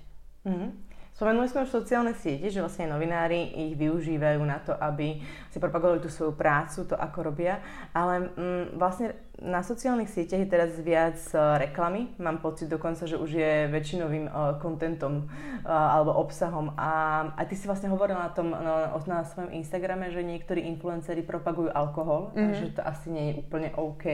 [0.47, 0.71] Mm-hmm.
[1.13, 5.21] Spomenuli sme už sociálne siete, že vlastne novinári ich využívajú na to, aby
[5.53, 7.61] si propagovali tú svoju prácu, to ako robia,
[7.93, 12.13] ale mm, vlastne na sociálnych sieťach je teraz viac uh, reklamy.
[12.21, 16.71] Mám pocit dokonca, že už je väčšinovým uh, contentom uh, alebo obsahom.
[16.77, 21.25] A, a ty si vlastne hovorila na tom no, na svojom Instagrame, že niektorí influenceri
[21.25, 22.55] propagujú alkohol, mm-hmm.
[22.61, 24.05] že to asi nie je úplne OK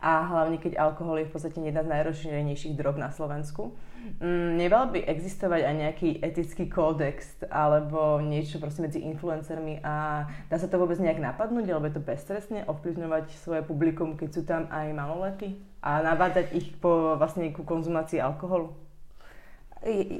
[0.00, 3.76] a hlavne keď alkohol je v podstate jedna z najrozšírenejších drog na Slovensku.
[4.20, 4.56] Mm,
[4.96, 10.80] by existovať aj nejaký etický kódex alebo niečo proste medzi influencermi a dá sa to
[10.80, 15.60] vôbec nejak napadnúť, alebo je to bezstresne ovplyvňovať svoje publikum, keď sú tam aj maloletí
[15.84, 18.72] a navádzať ich po vlastne ku konzumácii alkoholu?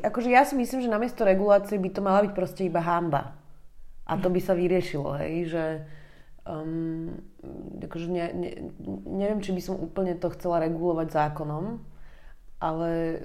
[0.05, 3.37] Akože ja si myslím, že namiesto regulácie by to mala byť proste iba hamba.
[4.09, 5.65] A to by sa vyriešilo, hej, že
[6.51, 7.15] um,
[7.79, 8.51] akože ne, ne,
[9.07, 11.79] neviem, či by som úplne to chcela regulovať zákonom,
[12.61, 13.25] ale,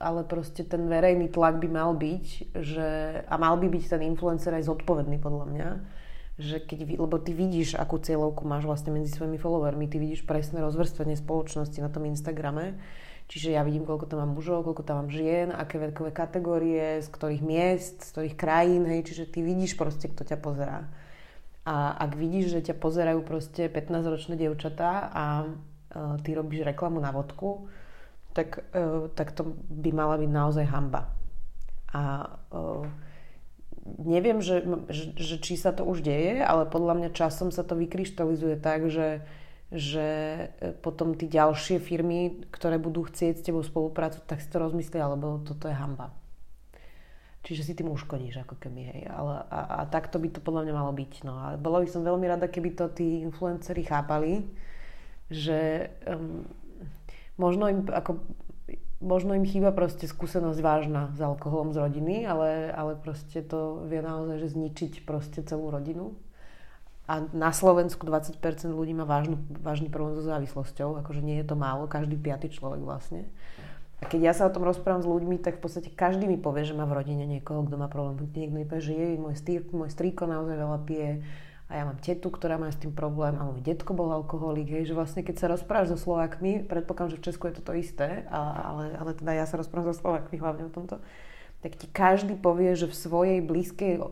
[0.00, 2.88] ale proste ten verejný tlak by mal byť, že,
[3.26, 5.68] a mal by byť ten influencer aj zodpovedný podľa mňa,
[6.40, 10.64] že keď, lebo ty vidíš, akú cieľovku máš vlastne medzi svojimi followermi, ty vidíš presné
[10.64, 12.80] rozvrstvenie spoločnosti na tom Instagrame,
[13.28, 17.08] čiže ja vidím, koľko tam mám mužov, koľko tam mám žien, aké vekové kategórie, z
[17.12, 20.88] ktorých miest, z ktorých krajín, hej, čiže ty vidíš proste, kto ťa pozerá.
[21.62, 27.14] A ak vidíš, že ťa pozerajú proste 15-ročné dievčatá a uh, ty robíš reklamu na
[27.14, 27.70] vodku,
[28.34, 31.14] tak, uh, tak to by mala byť naozaj hamba.
[31.94, 32.82] A uh,
[34.02, 37.78] neviem, že, že, že či sa to už deje, ale podľa mňa časom sa to
[37.78, 39.22] vykryštalizuje tak, že,
[39.70, 40.08] že
[40.82, 45.42] potom tí ďalšie firmy, ktoré budú chcieť s tebou spoluprácu, tak si to rozmyslia, lebo
[45.42, 46.14] toto je hamba.
[47.42, 49.00] Čiže si tým uškodíš ako keby, hej.
[49.10, 51.12] Ale, a, a takto by to podľa mňa malo byť.
[51.26, 54.46] No a bola by som veľmi rada, keby to tí influenceri chápali,
[55.26, 56.46] že um,
[57.34, 58.22] možno im ako
[59.02, 63.98] možno im chýba proste skúsenosť vážna s alkoholom z rodiny, ale, ale proste to vie
[63.98, 66.14] naozaj že zničiť proste celú rodinu.
[67.10, 68.38] A na Slovensku 20%
[68.70, 72.78] ľudí má vážnu, vážny problém so závislosťou, akože nie je to málo, každý piatý človek
[72.78, 73.26] vlastne.
[74.02, 76.66] A keď ja sa o tom rozprávam s ľuďmi, tak v podstate každý mi povie,
[76.66, 78.18] že má v rodine niekoho, kto má problém.
[78.34, 81.10] Niekto mi povie, že je, môj, stýr, môj strýko naozaj veľa pije
[81.72, 84.68] a ja mám tetu, ktorá má s tým problém a môj detko bol alkoholik.
[84.68, 87.72] Hej, že vlastne keď sa rozprávaš so Slovákmi, predpokladám, že v Česku je to to
[87.78, 91.00] isté, ale, ale teda ja sa rozprávam so Slovákmi hlavne o tomto,
[91.64, 94.04] tak ti každý povie, že v svojej blízkej,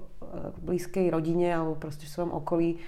[0.64, 2.80] blízkej rodine alebo proste v svojom okolí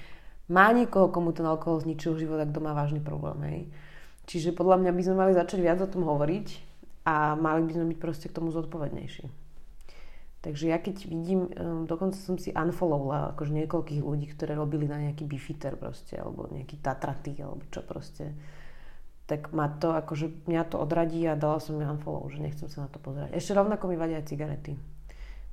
[0.48, 3.38] má niekoho, komu ten alkohol zničil život a kto má vážny problém.
[3.44, 3.60] Hej.
[4.24, 6.71] Čiže podľa mňa by sme mali začať viac o tom hovoriť
[7.02, 9.26] a mali by sme byť proste k tomu zodpovednejší.
[10.42, 14.98] Takže ja keď vidím, um, dokonca som si unfollowla akože niekoľkých ľudí, ktorí robili na
[14.98, 18.34] nejaký bifiter proste, alebo nejaký tatraty, alebo čo proste,
[19.30, 22.84] tak ma to, akože mňa to odradí a dala som mi unfollow, že nechcem sa
[22.84, 23.30] na to pozerať.
[23.38, 24.74] Ešte rovnako mi vadia aj cigarety.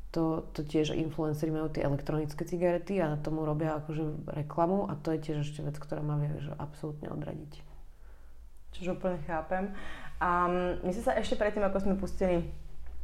[0.10, 5.14] To, to tiež influenceri majú tie elektronické cigarety a tomu robia akože reklamu a to
[5.14, 7.62] je tiež ešte vec, ktorá ma vie že absolútne odradiť.
[8.74, 9.70] Čož úplne chápem.
[10.20, 10.52] A
[10.84, 12.44] my sme sa ešte predtým, ako sme pustili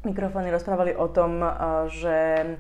[0.06, 1.50] mikrofóny, rozprávali o tom, eh,
[1.90, 2.58] že eh,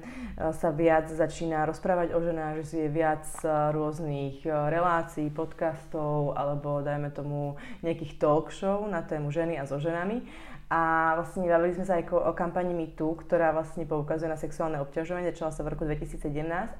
[0.51, 6.81] sa viac začína rozprávať o ženách, že si je viac eh, rôznych relácií, podcastov alebo
[6.81, 10.25] dajme tomu nejakých talk show na tému ženy a so ženami.
[10.65, 15.29] A vlastne bavili sme sa aj o kampani MeToo, ktorá vlastne poukazuje na sexuálne obťažovanie,
[15.29, 16.25] začala sa v roku 2017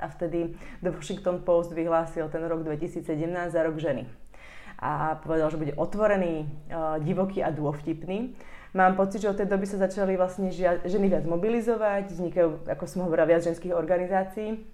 [0.02, 3.06] a vtedy The Washington Post vyhlásil ten rok 2017
[3.54, 4.10] za rok ženy
[4.80, 8.36] a povedal, že bude otvorený, uh, divoký a dôvtipný.
[8.76, 10.52] Mám pocit, že od tej doby sa začali vlastne
[10.84, 14.68] ženy viac mobilizovať, vznikajú, ako som hovorila, viac ženských organizácií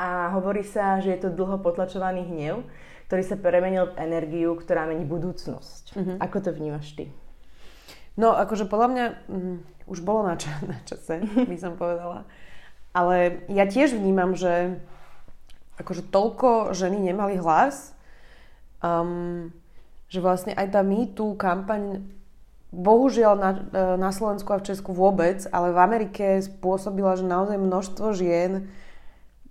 [0.00, 2.64] a hovorí sa, že je to dlho potlačovaný hnev,
[3.08, 5.96] ktorý sa premenil v energiu, ktorá mení budúcnosť.
[5.96, 6.16] Mm-hmm.
[6.20, 7.12] Ako to vnímaš ty?
[8.16, 9.56] No, akože podľa mňa mm,
[9.88, 12.28] už bolo na, čas, na čase, by som povedala.
[12.96, 14.80] Ale ja tiež vnímam, že
[15.76, 17.95] akože toľko ženy nemali hlas
[18.82, 19.52] um,
[20.06, 22.06] že vlastne aj tá MeToo kampaň
[22.74, 27.56] bohužiaľ na, e, na Slovensku a v Česku vôbec, ale v Amerike spôsobila, že naozaj
[27.56, 28.68] množstvo žien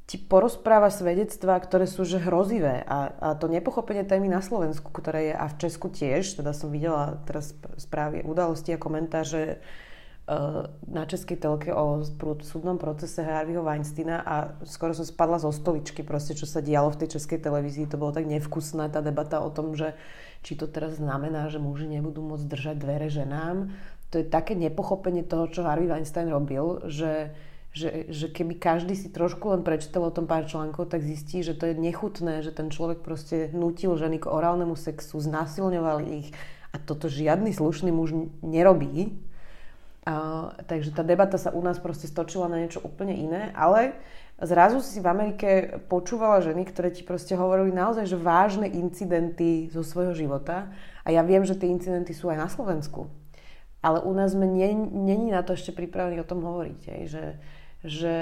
[0.06, 2.86] ti porozpráva svedectvá, ktoré sú že hrozivé.
[2.86, 6.70] A, a to nepochopenie témy na Slovensku, ktoré je a v Česku tiež, teda som
[6.70, 9.58] videla teraz správy, udalosti a komentáže
[10.90, 12.02] na českej telke o
[12.42, 17.06] súdnom procese Harveyho Weinsteina a skoro som spadla zo stoličky proste, čo sa dialo v
[17.06, 17.86] tej českej televízii.
[17.94, 19.94] To bolo tak nevkusné, tá debata o tom, že
[20.42, 23.70] či to teraz znamená, že muži nebudú môcť držať dvere ženám.
[24.10, 27.30] To je také nepochopenie toho, čo Harvey Weinstein robil, že,
[27.70, 31.54] že, že keby každý si trošku len prečítal o tom pár článkov, tak zistí, že
[31.54, 36.34] to je nechutné, že ten človek proste nutil ženy k orálnemu sexu, znásilňoval ich
[36.74, 38.10] a toto žiadny slušný muž
[38.42, 39.22] nerobí
[40.70, 43.98] Takže tá debata sa u nás proste stočila na niečo úplne iné, ale
[44.38, 49.82] zrazu si v Amerike počúvala ženy, ktoré ti proste hovorili naozaj, že vážne incidenty zo
[49.82, 50.70] svojho života
[51.02, 53.10] a ja viem, že tie incidenty sú aj na Slovensku.
[53.82, 57.26] Ale u nás sme není na to ešte pripravení o tom hovoriť, aj, že,
[57.82, 58.14] že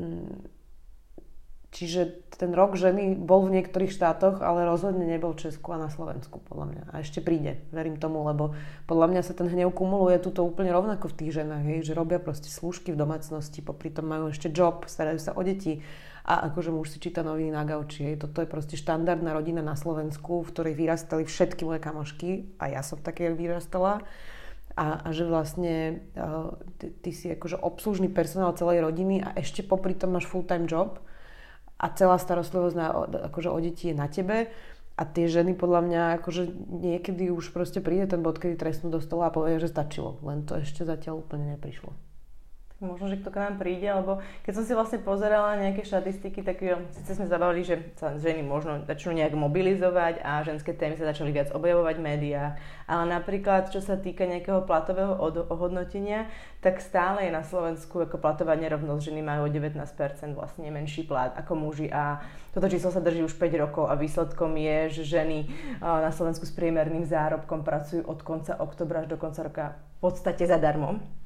[0.00, 0.57] mm,
[1.68, 5.92] Čiže ten rok ženy bol v niektorých štátoch, ale rozhodne nebol v Česku a na
[5.92, 6.82] Slovensku, podľa mňa.
[6.96, 8.56] A ešte príde, verím tomu, lebo
[8.88, 12.16] podľa mňa sa ten hnev kumuluje tuto úplne rovnako v tých ženách, hej, že robia
[12.16, 15.84] proste slúžky v domácnosti, popri tom majú ešte job, starajú sa o deti
[16.28, 18.04] a akože muž si číta noviny na gauči.
[18.04, 18.28] Hej.
[18.28, 22.84] Toto je proste štandardná rodina na Slovensku, v ktorej vyrastali všetky moje kamošky a ja
[22.84, 24.04] som v takej vyrastala.
[24.76, 29.64] A, a že vlastne uh, ty, ty si akože obslužný personál celej rodiny a ešte
[29.66, 31.02] popri tom máš full-time job
[31.78, 32.86] a celá starostlivosť na,
[33.30, 34.50] akože o deti je na tebe
[34.98, 36.42] a tie ženy podľa mňa akože
[36.82, 40.18] niekedy už proste príde ten bod, kedy trestnú do stola a povie, že stačilo.
[40.26, 42.07] Len to ešte zatiaľ úplne neprišlo
[42.78, 46.62] možno, že kto k nám príde, alebo keď som si vlastne pozerala nejaké štatistiky, tak
[46.62, 51.10] jo, síce sme zabavili, že sa ženy možno začnú nejak mobilizovať a ženské témy sa
[51.10, 52.52] začali viac objavovať v médiách,
[52.86, 55.18] ale napríklad, čo sa týka nejakého platového
[55.50, 56.30] ohodnotenia,
[56.62, 59.74] tak stále je na Slovensku ako platová nerovnosť, ženy majú o 19%
[60.38, 62.22] vlastne menší plat ako muži a
[62.54, 65.50] toto číslo sa drží už 5 rokov a výsledkom je, že ženy
[65.82, 69.64] na Slovensku s priemerným zárobkom pracujú od konca oktobra až do konca roka
[69.98, 71.17] v podstate zadarmo.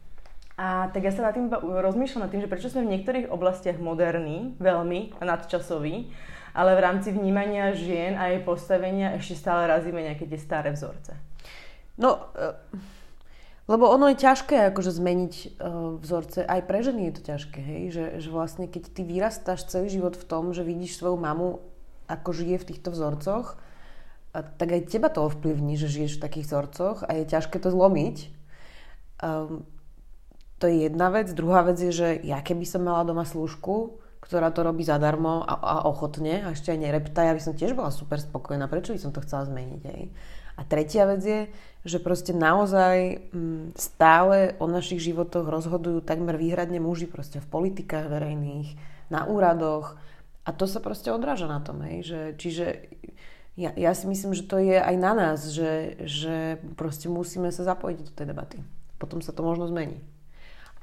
[0.60, 3.80] A tak ja sa nad tým rozmýšľam nad tým, že prečo sme v niektorých oblastiach
[3.80, 6.12] moderní, veľmi nadčasoví,
[6.52, 11.16] ale v rámci vnímania žien a jej postavenia ešte stále razíme nejaké tie staré vzorce.
[11.96, 12.44] No, e,
[13.64, 15.46] lebo ono je ťažké akože zmeniť e,
[16.04, 17.82] vzorce, aj pre ženy je to ťažké, hej?
[17.88, 21.64] Že, že vlastne keď ty vyrastáš celý život v tom, že vidíš svoju mamu
[22.12, 23.56] ako žije v týchto vzorcoch,
[24.32, 28.32] tak aj teba to ovplyvní, že žiješ v takých vzorcoch a je ťažké to zlomiť.
[29.20, 29.68] Um,
[30.62, 31.26] to je jedna vec.
[31.34, 35.58] Druhá vec je, že ja keby som mala doma služku, ktorá to robí zadarmo a,
[35.58, 38.70] a ochotne a ešte aj nerepta, ja by som tiež bola super spokojná.
[38.70, 39.82] Prečo by som to chcela zmeniť?
[39.90, 40.02] Aj?
[40.54, 41.40] A tretia vec je,
[41.82, 48.06] že proste naozaj mm, stále o našich životoch rozhodujú takmer výhradne muži proste v politikách
[48.06, 48.78] verejných,
[49.10, 49.98] na úradoch
[50.46, 52.66] a to sa proste odráža na tom, hej, že, čiže
[53.60, 57.68] ja, ja si myslím, že to je aj na nás, že, že proste musíme sa
[57.68, 58.58] zapojiť do tej debaty.
[58.96, 60.00] Potom sa to možno zmení.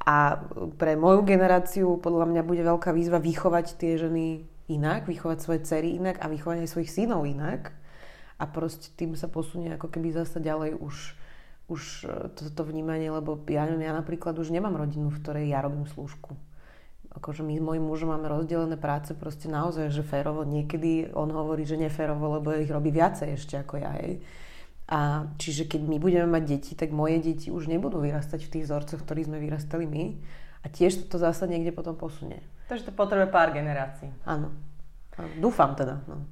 [0.08, 0.40] A
[0.80, 5.98] pre moju generáciu podľa mňa bude veľká výzva vychovať tie ženy inak, vychovať svoje cery
[6.00, 7.74] inak a vychovať aj svojich synov inak
[8.40, 10.96] a proste tým sa posunie ako keby zase ďalej už,
[11.68, 15.84] už e, toto vnímanie, lebo ja, ja napríklad už nemám rodinu, v ktorej ja robím
[15.84, 16.40] slúžku.
[17.10, 20.46] Akože my s mojim mužom máme rozdelené práce proste naozaj, že férovo.
[20.46, 23.92] Niekedy on hovorí, že neférovo, lebo ich robí viacej ešte ako ja.
[23.98, 24.22] Hej.
[24.90, 28.66] A čiže keď my budeme mať deti, tak moje deti už nebudú vyrastať v tých
[28.66, 30.18] vzorcoch, ktorých sme vyrastali my.
[30.66, 32.42] A tiež to zase niekde potom posunie.
[32.68, 34.10] Takže to potrebuje pár generácií.
[34.26, 34.50] Áno.
[35.38, 36.02] Dúfam teda.
[36.10, 36.26] No.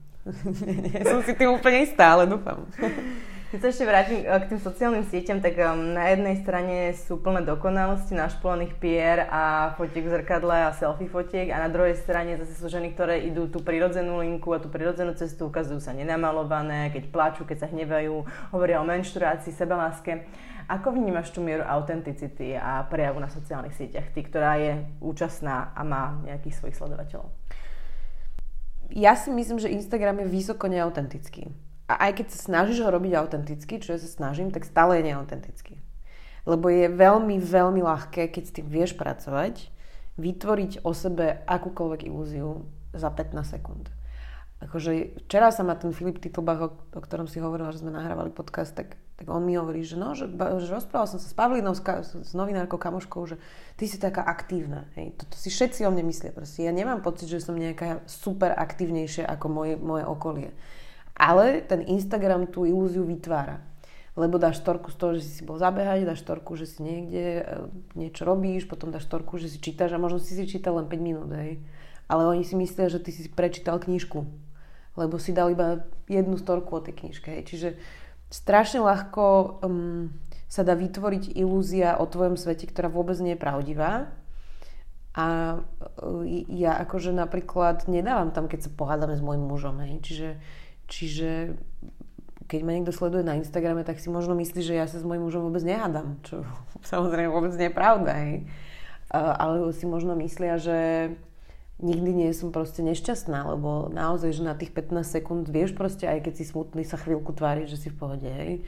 [0.65, 2.65] Nie som si tým úplne istá, ale dúfam.
[3.47, 7.15] Keď sa ešte vrátim eh, k tým sociálnym sieťam, tak um, na jednej strane sú
[7.15, 12.35] plné dokonalosti našpolených pier a fotiek v zrkadle a selfie fotiek a na druhej strane
[12.35, 16.91] zase sú ženy, ktoré idú tú prirodzenú linku a tú prirodzenú cestu, ukazujú sa nenamalované,
[16.91, 20.27] keď plačú, keď sa hnevajú, hovoria o menštruácii, sebeláske.
[20.67, 25.87] Ako vnímaš tú mieru autenticity a prejavu na sociálnych sieťach, ty, ktorá je účastná a
[25.87, 27.31] má nejakých svojich sledovateľov?
[28.87, 31.51] ja si myslím, že Instagram je vysoko neautentický.
[31.87, 35.11] A aj keď sa snažíš ho robiť autenticky, čo ja sa snažím, tak stále je
[35.11, 35.79] neautentický.
[36.43, 39.71] Lebo je veľmi, veľmi ľahké, keď s tým vieš pracovať,
[40.19, 43.87] vytvoriť o sebe akúkoľvek ilúziu za 15 sekúnd.
[44.57, 48.73] Akože včera sa ma ten Filip Titlbach, o, ktorom si hovorila, že sme nahrávali podcast,
[48.73, 51.81] tak tak on mi hovorí, že no, že, že rozprával som sa s Pavlinou, s,
[52.13, 53.41] s novinárkou, kamoškou, že
[53.73, 54.85] ty si taká aktívna.
[54.93, 55.17] Hej.
[55.17, 56.29] Toto si všetci o mne myslia.
[56.29, 56.61] Proste.
[56.61, 60.49] Ja nemám pocit, že som nejaká super aktívnejšia ako moje, moje okolie.
[61.17, 63.65] Ale ten Instagram tú ilúziu vytvára.
[64.17, 67.43] Lebo dáš storku z toho, že si bol zabehať, dáš storku, že si niekde e,
[67.93, 70.97] niečo robíš, potom dáš storku, že si čítaš a možno si si čítal len 5
[70.97, 71.29] minút.
[71.37, 71.61] Hej.
[72.09, 74.25] Ale oni si myslia, že ty si prečítal knižku.
[74.97, 77.29] Lebo si dal iba jednu storku o tej knižke.
[77.29, 77.43] Hej.
[77.45, 77.69] Čiže
[78.33, 80.09] strašne ľahko um,
[80.49, 84.09] sa dá vytvoriť ilúzia o tvojom svete, ktorá vôbec nie je pravdivá.
[85.13, 89.77] A uh, ja akože napríklad nedávam tam, keď sa pohádame s môjim mužom.
[89.85, 90.01] Hej.
[90.01, 90.29] Čiže,
[90.87, 91.55] čiže
[92.47, 95.27] keď ma niekto sleduje na Instagrame, tak si možno myslí, že ja sa s môjim
[95.27, 96.15] mužom vôbec nehádam.
[96.23, 96.47] Čo
[96.91, 98.11] samozrejme vôbec nie je pravda.
[98.15, 98.47] Hej.
[99.11, 101.11] Ale si možno myslia, že
[101.77, 106.25] nikdy nie som proste nešťastná, lebo naozaj, že na tých 15 sekúnd vieš proste, aj
[106.25, 108.65] keď si smutný, sa chvíľku tvári, že si v pohode, hej.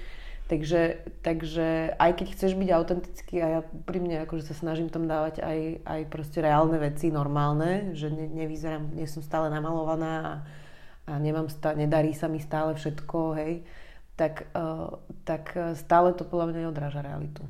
[0.50, 5.06] Takže, takže aj keď chceš byť autentický a ja pri mne akože sa snažím tam
[5.06, 10.34] dávať aj, aj proste reálne veci, normálne, že ne, nevyzerám, nie som stále namalovaná a,
[11.10, 13.66] a nemám stá, nedarí sa mi stále všetko, hej,
[14.14, 17.42] tak, uh, tak stále to podľa mňa neodráža realitu.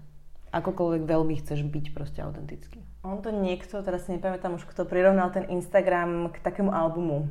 [0.56, 2.82] Akokoľvek veľmi chceš byť proste autentický.
[3.04, 7.30] On to niekto, teraz si nepamätám už, kto prirovnal ten Instagram k takému albumu.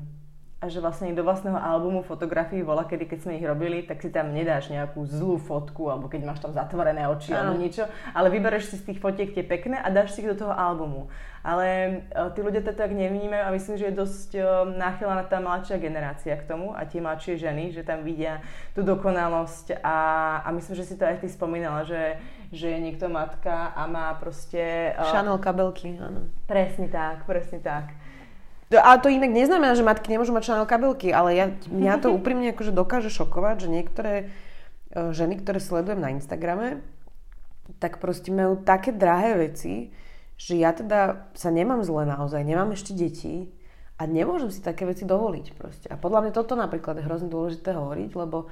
[0.59, 4.11] A že vlastne do vlastného albumu fotografií bola, kedy keď sme ich robili, tak si
[4.11, 8.75] tam nedáš nejakú zlú fotku, alebo keď máš tam zatvorené oči alebo niečo, ale vybereš
[8.75, 11.07] si z tých fotiek tie pekné a dáš si ich do toho albumu.
[11.47, 15.39] Ale uh, tí ľudia to tak nevnímajú a myslím, že je dosť uh, náchylná tá
[15.39, 18.43] mladšia generácia k tomu a tie mladšie ženy, že tam vidia
[18.75, 19.97] tú dokonalosť a,
[20.43, 22.19] a myslím, že si to aj ty spomínala, že
[22.49, 24.97] že je niekto matka a má proste...
[24.97, 26.33] Uh, Chanel kabelky, áno.
[26.49, 27.93] Presne tak, presne tak.
[28.69, 32.53] Ale to inak neznamená, že matky nemôžu mať Chanel kabelky, ale ja, mňa to úprimne
[32.53, 34.13] akože dokáže šokovať, že niektoré
[34.93, 36.85] uh, ženy, ktoré sledujem na Instagrame,
[37.81, 39.93] tak proste majú také drahé veci,
[40.37, 43.51] že ja teda sa nemám zle naozaj, nemám ešte deti
[43.99, 45.87] a nemôžem si také veci dovoliť proste.
[45.91, 48.49] A podľa mňa toto napríklad je hrozne dôležité hovoriť, lebo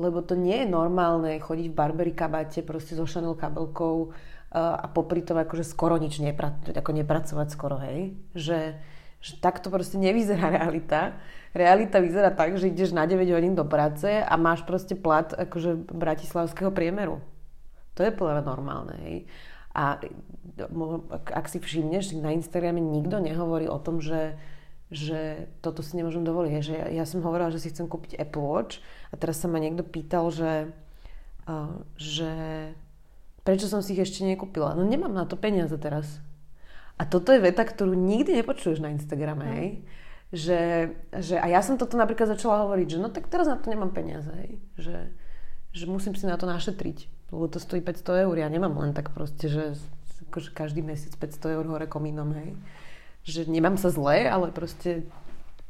[0.00, 4.12] lebo to nie je normálne chodiť v Barbery kabáte proste so Chanel kabelkou uh,
[4.56, 8.16] a popri tom akože skoro nič nepra- ako nepracovať skoro, hej.
[8.32, 8.80] Že,
[9.20, 11.20] že takto proste nevyzerá realita.
[11.52, 15.92] Realita vyzerá tak, že ideš na 9 hodín do práce a máš proste plat akože
[15.92, 17.20] bratislavského priemeru.
[17.94, 19.16] To je podľa normálne, hej.
[19.76, 20.00] A
[21.30, 24.34] ak si všimneš, na Instagrame nikto nehovorí o tom, že
[24.90, 26.52] že toto si nemôžem dovoliť.
[26.66, 28.82] Že ja, ja som hovorila, že si chcem kúpiť Apple Watch
[29.14, 30.74] a teraz sa ma niekto pýtal, že,
[31.46, 32.30] uh, že
[33.46, 34.74] prečo som si ich ešte nekúpila.
[34.74, 36.18] No nemám na to peniaze teraz.
[37.00, 39.52] A toto je veta, ktorú nikdy nepočuješ na Instagrame, no.
[39.56, 39.68] hej?
[40.30, 40.60] Že,
[41.16, 43.90] že, a ja som toto napríklad začala hovoriť, že no tak teraz na to nemám
[43.90, 44.60] peniaze, hej?
[44.76, 44.96] Že,
[45.72, 48.36] že musím si na to našetriť, lebo to stojí 500 eur.
[48.36, 49.80] Ja nemám len tak proste, že
[50.28, 52.52] akože každý mesiac 500 eur hore komínom, hej?
[53.24, 55.04] že nemám sa zle, ale proste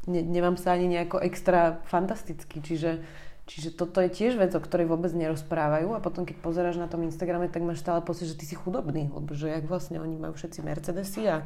[0.06, 2.62] ne, nemám sa ani nejako extra fantasticky.
[2.62, 3.02] Čiže,
[3.50, 7.02] Čiže toto je tiež vec, o ktorej vôbec nerozprávajú a potom, keď pozeráš na tom
[7.02, 10.38] Instagrame, tak máš stále pocit, že ty si chudobný, lebo že jak vlastne oni majú
[10.38, 11.42] všetci Mercedesy a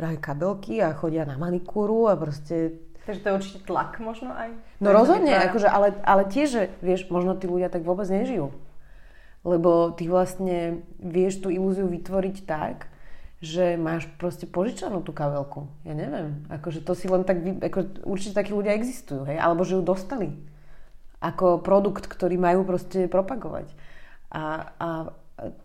[0.00, 2.80] drahé kabelky a chodia na manikúru a proste...
[3.04, 4.56] Takže to je určite tlak možno aj?
[4.80, 8.48] No rozhodne, akože, ale, ale tiež, že vieš, možno tí ľudia tak vôbec nežijú.
[9.44, 12.88] Lebo ty vlastne vieš tú ilúziu vytvoriť tak,
[13.44, 15.68] že máš proste požičanú tú kabelku.
[15.84, 16.48] Ja neviem.
[16.48, 17.44] Akože to si len tak...
[17.44, 19.36] Vy, ako, určite takí ľudia existujú, hej?
[19.36, 20.32] Alebo že ju dostali
[21.22, 23.70] ako produkt, ktorý majú proste propagovať.
[24.34, 24.88] A, a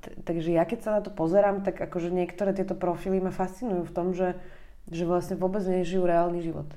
[0.06, 3.90] t- takže ja keď sa na to pozerám, tak akože niektoré tieto profily ma fascinujú
[3.90, 4.38] v tom, že,
[4.94, 6.70] že vlastne vôbec nežijú reálny život.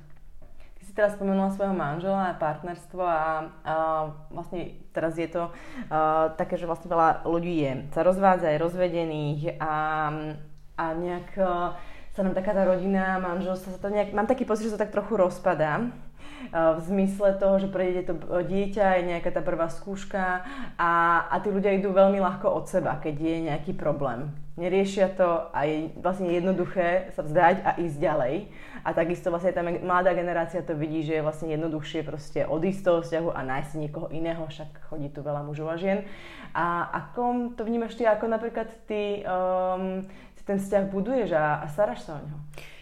[0.80, 3.74] Ty si teraz spomenula svojho manžela a partnerstvo a, a
[4.32, 5.52] vlastne teraz je to
[5.92, 9.74] a, také, že vlastne veľa ľudí je, sa rozvádza, aj rozvedených a,
[10.80, 11.36] a nejak
[12.10, 14.90] sa nám taká tá rodina, manželstvo, sa to nejak, mám taký pocit, že sa tak
[14.90, 15.94] trochu rozpadá
[16.52, 20.42] v zmysle toho, že prejde to dieťa, je nejaká tá prvá skúška
[20.80, 20.90] a,
[21.28, 24.32] a tí ľudia idú veľmi ľahko od seba, keď je nejaký problém.
[24.60, 28.34] Neriešia to a je vlastne jednoduché sa vzdať a ísť ďalej.
[28.84, 32.84] A takisto vlastne tá mladá generácia to vidí, že je vlastne jednoduchšie proste odísť z
[32.84, 36.04] toho vzťahu a nájsť niekoho iného, však chodí tu veľa mužov a žien.
[36.52, 40.04] A ako to vnímaš ty, ako napríklad ty um,
[40.36, 42.40] si ten vzťah buduješ a, a staráš sa o neho?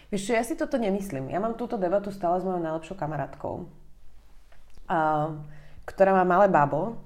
[0.09, 1.29] Vieš čo, ja si toto nemyslím.
[1.29, 3.69] Ja mám túto debatu stále s mojou najlepšou kamarátkou,
[4.89, 5.31] a,
[5.85, 6.97] ktorá má malé babo.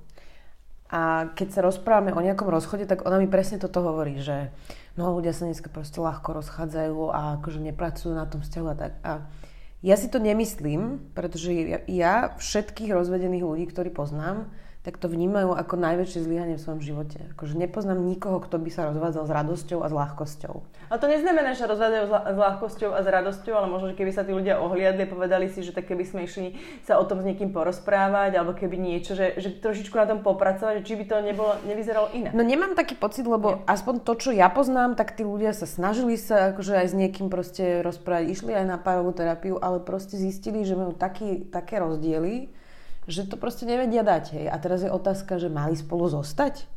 [0.94, 4.54] A keď sa rozprávame o nejakom rozchode, tak ona mi presne toto hovorí, že
[4.94, 8.94] no ľudia sa dneska proste ľahko rozchádzajú a akože nepracujú na tom vzťahu a tak.
[9.02, 9.12] A
[9.84, 14.48] ja si to nemyslím, pretože ja, ja všetkých rozvedených ľudí, ktorí poznám,
[14.84, 17.24] tak to vnímajú ako najväčšie zlyhanie v svojom živote.
[17.32, 20.56] Akože nepoznám nikoho, kto by sa rozvádzal s radosťou a s ľahkosťou.
[20.92, 24.28] A to neznamená, že rozvádzajú s ľahkosťou a s radosťou, ale možno, že keby sa
[24.28, 27.56] tí ľudia ohliadli, povedali si, že tak keby sme išli sa o tom s niekým
[27.56, 32.12] porozprávať, alebo keby niečo, že, že trošičku na tom popracovať, či by to nebolo, nevyzeralo
[32.12, 32.36] inak.
[32.36, 33.72] No nemám taký pocit, lebo Nie.
[33.72, 37.32] aspoň to, čo ja poznám, tak tí ľudia sa snažili sa akože aj s niekým
[37.32, 42.52] proste rozprávať, išli aj na párovú terapiu, ale proste zistili, že majú taký, také rozdiely,
[43.08, 44.24] že to proste nevedia dať.
[44.36, 44.46] Hej.
[44.52, 46.68] A teraz je otázka, že mali spolu zostať?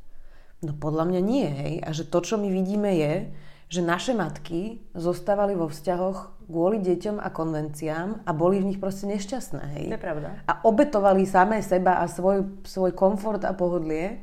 [0.65, 1.47] No podľa mňa nie.
[1.47, 1.75] Hej.
[1.85, 3.15] A že to, čo my vidíme je,
[3.67, 9.11] že naše matky zostávali vo vzťahoch kvôli deťom a konvenciám a boli v nich proste
[9.11, 9.63] nešťastné.
[9.79, 9.87] Hej.
[9.91, 10.29] To je pravda.
[10.47, 14.23] A obetovali samé seba a svoj, svoj komfort a pohodlie.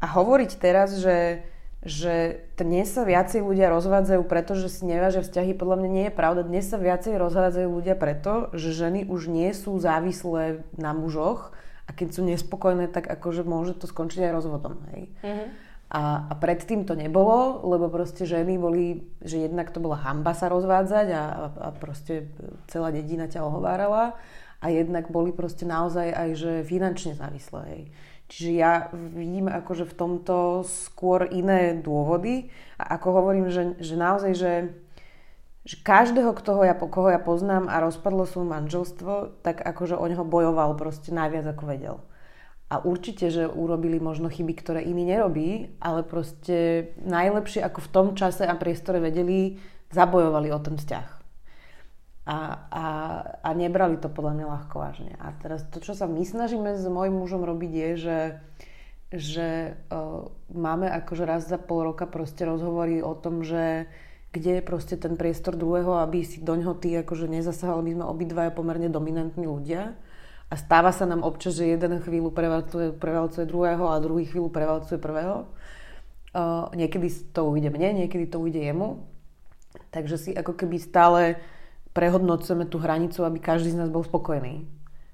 [0.00, 1.44] A hovoriť teraz, že
[1.82, 6.46] že dnes sa viacej ľudia rozvádzajú, pretože si nevážia vzťahy, podľa mňa nie je pravda.
[6.46, 11.50] Dnes sa viacej rozvádzajú ľudia preto, že ženy už nie sú závislé na mužoch
[11.86, 14.78] a keď sú nespokojné, tak akože môže to skončiť aj rozvodom.
[14.94, 15.10] Hej.
[15.26, 15.48] Mm-hmm.
[15.92, 20.48] A, a predtým to nebolo, lebo proste ženy boli, že jednak to bola hamba sa
[20.48, 21.22] rozvádzať a,
[21.52, 22.32] a proste
[22.70, 24.16] celá dedina ťa ohovárala
[24.62, 27.62] a jednak boli proste naozaj aj že finančne závislé.
[27.74, 27.82] Hej.
[28.32, 32.48] Čiže ja vidím akože v tomto skôr iné dôvody
[32.80, 34.52] a ako hovorím, že, že naozaj, že,
[35.68, 40.24] že každého, koho ja, koho ja poznám a rozpadlo svoje manželstvo, tak akože o neho
[40.24, 41.96] bojoval proste najviac ako vedel.
[42.72, 48.06] A určite, že urobili možno chyby, ktoré iní nerobí, ale proste najlepšie ako v tom
[48.16, 49.60] čase a priestore vedeli,
[49.92, 51.21] zabojovali o ten vzťah
[52.22, 52.38] a,
[52.70, 52.86] a,
[53.42, 55.12] a nebrali to podľa mňa ľahko vážne.
[55.18, 58.18] A teraz to, čo sa my snažíme s mojim mužom robiť je, že,
[59.10, 59.48] že
[59.90, 63.90] uh, máme akože raz za pol roka proste rozhovory o tom, že
[64.32, 67.82] kde je proste ten priestor druhého, aby si do ňoho ty akože nezasahal.
[67.82, 69.98] My sme obidvaja pomerne dominantní ľudia.
[70.48, 75.00] A stáva sa nám občas, že jeden chvíľu prevalcuje, prevalcuje druhého a druhý chvíľu prevalcuje
[75.00, 75.48] prvého.
[76.32, 79.04] Uh, niekedy to ujde mne, niekedy to ujde jemu.
[79.90, 81.40] Takže si ako keby stále
[81.92, 84.64] prehodnocujeme tú hranicu, aby každý z nás bol spokojný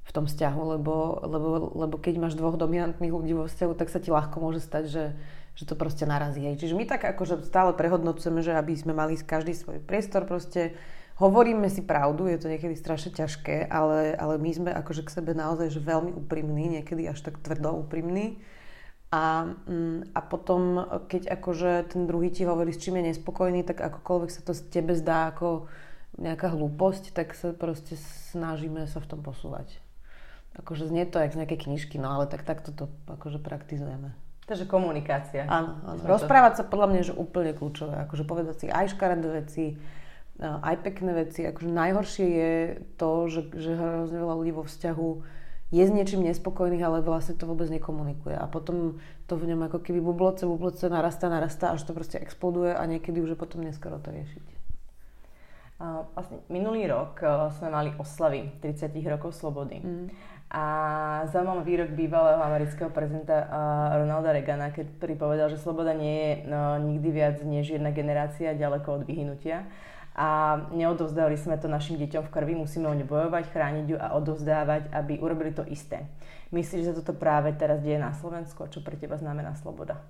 [0.09, 4.01] v tom vzťahu, lebo, lebo, lebo keď máš dvoch dominantných ľudí vo vzťahu, tak sa
[4.01, 5.05] ti ľahko môže stať, že,
[5.53, 6.41] že to proste narazí.
[6.41, 6.65] Hej.
[6.65, 10.73] Čiže my tak akože stále prehodnocujeme, že aby sme mali každý svoj priestor, proste
[11.21, 15.37] hovoríme si pravdu, je to niekedy strašne ťažké, ale, ale my sme akože k sebe
[15.37, 18.41] naozaj že veľmi úprimní, niekedy až tak tvrdo úprimní.
[19.13, 23.81] A, mm, a potom, keď akože ten druhý ti hovorí, s čím je nespokojný, tak
[23.81, 25.69] akokoľvek sa to z tebe zdá ako
[26.19, 27.95] nejaká hlúposť, tak sa proste
[28.35, 29.71] snažíme sa v tom posúvať.
[30.59, 34.11] Akože znie to jak z nejakej knižky, no ale tak takto to akože praktizujeme.
[34.49, 35.45] Takže komunikácia.
[35.47, 36.01] Áno, áno.
[36.09, 38.09] Rozprávať sa podľa mňa, že úplne kľúčové.
[38.09, 39.77] Akože povedať si aj škaredé veci,
[40.41, 41.45] aj pekné veci.
[41.45, 42.53] Akože najhoršie je
[42.97, 45.11] to, že, že hrozne veľa ľudí vo vzťahu
[45.69, 48.33] je s niečím nespokojných, ale vlastne to vôbec nekomunikuje.
[48.33, 48.97] A potom
[49.29, 53.21] to v ňom ako keby bubloce, bubloce narastá, narastá, až to proste exploduje a niekedy
[53.21, 54.58] už je potom neskoro to riešiť.
[55.79, 57.23] Vlastne minulý rok
[57.55, 59.79] sme mali oslavy 30 rokov slobody.
[59.79, 60.11] Mm.
[60.51, 60.65] A
[61.31, 63.47] zaujímavý výrok bývalého amerického prezidenta
[63.95, 68.89] Ronalda Reagana, ktorý povedal, že sloboda nie je no, nikdy viac než jedna generácia ďaleko
[68.91, 69.71] od vyhnutia.
[70.19, 74.19] A neodovzdali sme to našim deťom v krvi, musíme o ne bojovať, chrániť ju a
[74.19, 76.11] odovzdávať, aby urobili to isté.
[76.51, 80.03] Myslíš, že sa toto práve teraz deje na Slovensku a čo pre teba znamená sloboda?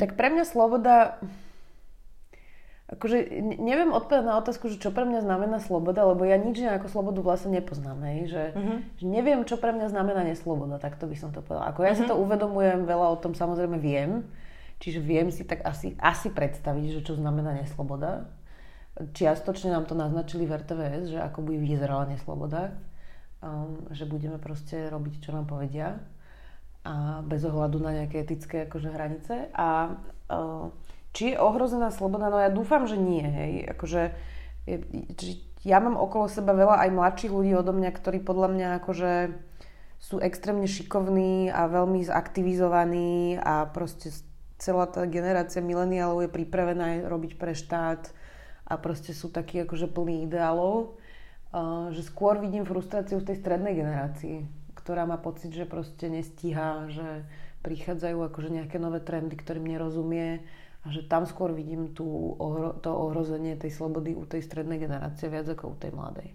[0.00, 1.22] tak pre mňa sloboda
[2.92, 6.92] akože neviem odpovedať na otázku, že čo pre mňa znamená sloboda, lebo ja nič ako
[6.92, 8.78] slobodu vlastne nepoznám, hej, že, uh-huh.
[9.00, 11.72] že neviem, čo pre mňa znamená nesloboda, tak to by som to povedala.
[11.72, 11.98] Ako ja uh-huh.
[11.98, 12.10] si mhm.
[12.12, 14.28] to uvedomujem, veľa o tom samozrejme viem,
[14.76, 18.28] čiže viem si tak asi, asi predstaviť, že čo znamená nesloboda.
[18.92, 22.76] Čiastočne nám to naznačili v RTVS, že ako bude vyzerala nesloboda,
[23.40, 25.96] um, že budeme proste robiť, čo nám povedia
[26.82, 29.54] a bez ohľadu na nejaké etické akože, hranice.
[29.54, 29.96] A
[30.28, 30.66] uh,
[31.12, 32.32] či je ohrozená sloboda?
[32.32, 33.24] No ja dúfam, že nie.
[33.24, 33.52] Hej.
[33.76, 34.16] Akože,
[35.62, 39.12] ja mám okolo seba veľa aj mladších ľudí odo mňa, ktorí podľa mňa akože
[40.02, 44.10] sú extrémne šikovní a veľmi zaktivizovaní a proste
[44.58, 48.10] celá tá generácia mileniálov je pripravená robiť pre štát
[48.66, 50.98] a proste sú takí akože plní ideálov,
[51.94, 54.42] že skôr vidím frustráciu v tej strednej generácii,
[54.74, 57.22] ktorá má pocit, že proste nestíha, že
[57.62, 60.42] prichádzajú akože nejaké nové trendy, ktorým nerozumie
[60.82, 62.34] a že tam skôr vidím tú,
[62.82, 66.34] to ohrozenie tej slobody u tej strednej generácie viac ako u tej mladej.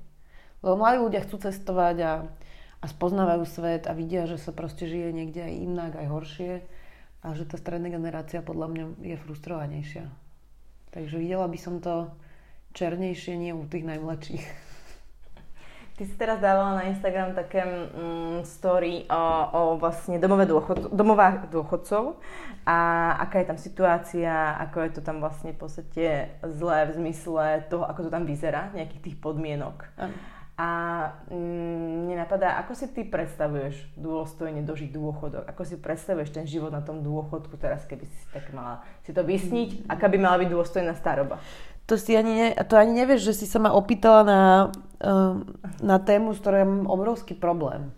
[0.63, 2.13] Lebo mladí ľudia chcú cestovať a,
[2.79, 6.53] a spoznávajú svet a vidia, že sa proste žije niekde aj inak, aj horšie
[7.21, 10.05] a že tá stredná generácia podľa mňa je frustrovanejšia.
[10.95, 12.07] Takže videla by som to
[12.71, 14.66] černejšie nie u tých najmladších.
[15.97, 21.49] Ty si teraz dávala na Instagram také mm, story o, o vlastne domové dôchod, domovách
[21.49, 22.21] dôchodcov
[22.69, 22.77] a
[23.25, 27.81] aká je tam situácia, ako je to tam vlastne v podstate zlé v zmysle toho,
[27.89, 29.89] ako to tam vyzerá, nejakých tých podmienok.
[29.97, 30.13] Aj.
[30.57, 30.69] A
[31.29, 35.45] mm, mne napadá, ako si ty predstavuješ dôstojne dožiť dôchodok?
[35.45, 39.21] Ako si predstavuješ ten život na tom dôchodku teraz, keby si tak mala si to
[39.21, 39.85] vysniť?
[39.85, 41.37] Aká by mala byť dôstojná staroba?
[41.87, 44.41] To si ani, ne, to ani nevieš, že si sa ma opýtala na,
[44.99, 45.47] um,
[45.79, 47.95] na tému, s ktorou mám obrovský problém.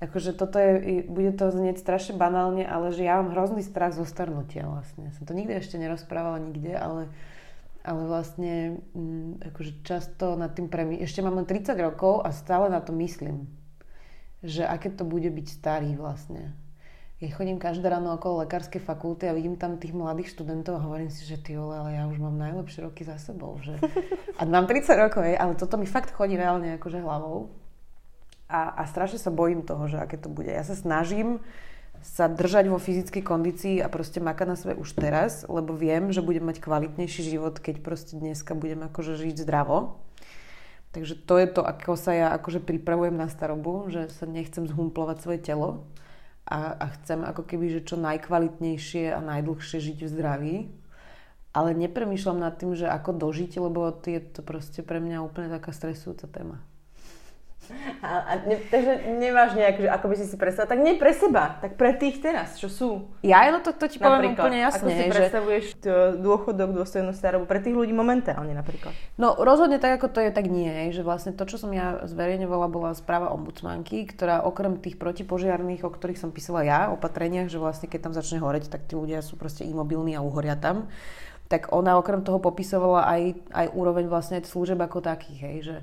[0.00, 4.08] Akože toto je, bude to znieť strašne banálne, ale že ja mám hrozný strach zo
[4.08, 5.12] starnutia vlastne.
[5.18, 7.10] Som to nikdy ešte nerozprávala nikde, ale,
[7.84, 11.02] ale vlastne mm, akože často nad tým premý...
[11.02, 13.50] Ešte mám len 30 rokov a stále na to myslím.
[14.40, 16.54] Že aké to bude byť starý vlastne
[17.18, 21.10] ja chodím každé ráno okolo lekárskej fakulty a vidím tam tých mladých študentov a hovorím
[21.10, 23.58] si, že ty ole, ale ja už mám najlepšie roky za sebou.
[23.58, 23.74] Že...
[24.38, 27.50] A mám 30 rokov, ale toto mi fakt chodí reálne akože hlavou.
[28.46, 30.46] A, a strašne sa bojím toho, že aké to bude.
[30.46, 31.42] Ja sa snažím
[31.98, 36.22] sa držať vo fyzickej kondícii a proste makať na sebe už teraz, lebo viem, že
[36.22, 39.98] budem mať kvalitnejší život, keď proste dneska budem akože žiť zdravo.
[40.94, 45.16] Takže to je to, ako sa ja akože pripravujem na starobu, že sa nechcem zhumplovať
[45.18, 45.90] svoje telo
[46.48, 50.56] a, a chcem ako keby, že čo najkvalitnejšie a najdlhšie žiť v zdraví.
[51.52, 55.72] Ale nepremýšľam nad tým, že ako dožiť, lebo je to proste pre mňa úplne taká
[55.76, 56.64] stresujúca téma.
[58.00, 61.12] A, a ne, takže nemáš nejak, že ako by si si predstavila, tak nie pre
[61.12, 62.88] seba, tak pre tých teraz, čo sú.
[63.20, 64.88] Ja no to, to ti poviem napríklad, úplne jasne.
[64.88, 65.94] Ako si predstavuješ že...
[66.20, 68.92] dôchodok, dôstojnú starobu pre tých ľudí momentálne napríklad?
[69.20, 70.90] No rozhodne tak, ako to je, tak nie.
[70.90, 75.90] Že vlastne to, čo som ja zverejňovala, bola správa ombudsmanky, ktorá okrem tých protipožiarných, o
[75.92, 79.36] ktorých som písala ja, opatreniach, že vlastne keď tam začne horeť, tak tí ľudia sú
[79.36, 80.90] proste imobilní a uhoria tam
[81.48, 83.22] tak ona okrem toho popisovala aj,
[83.56, 85.76] aj úroveň vlastne služeb ako takých, hej, že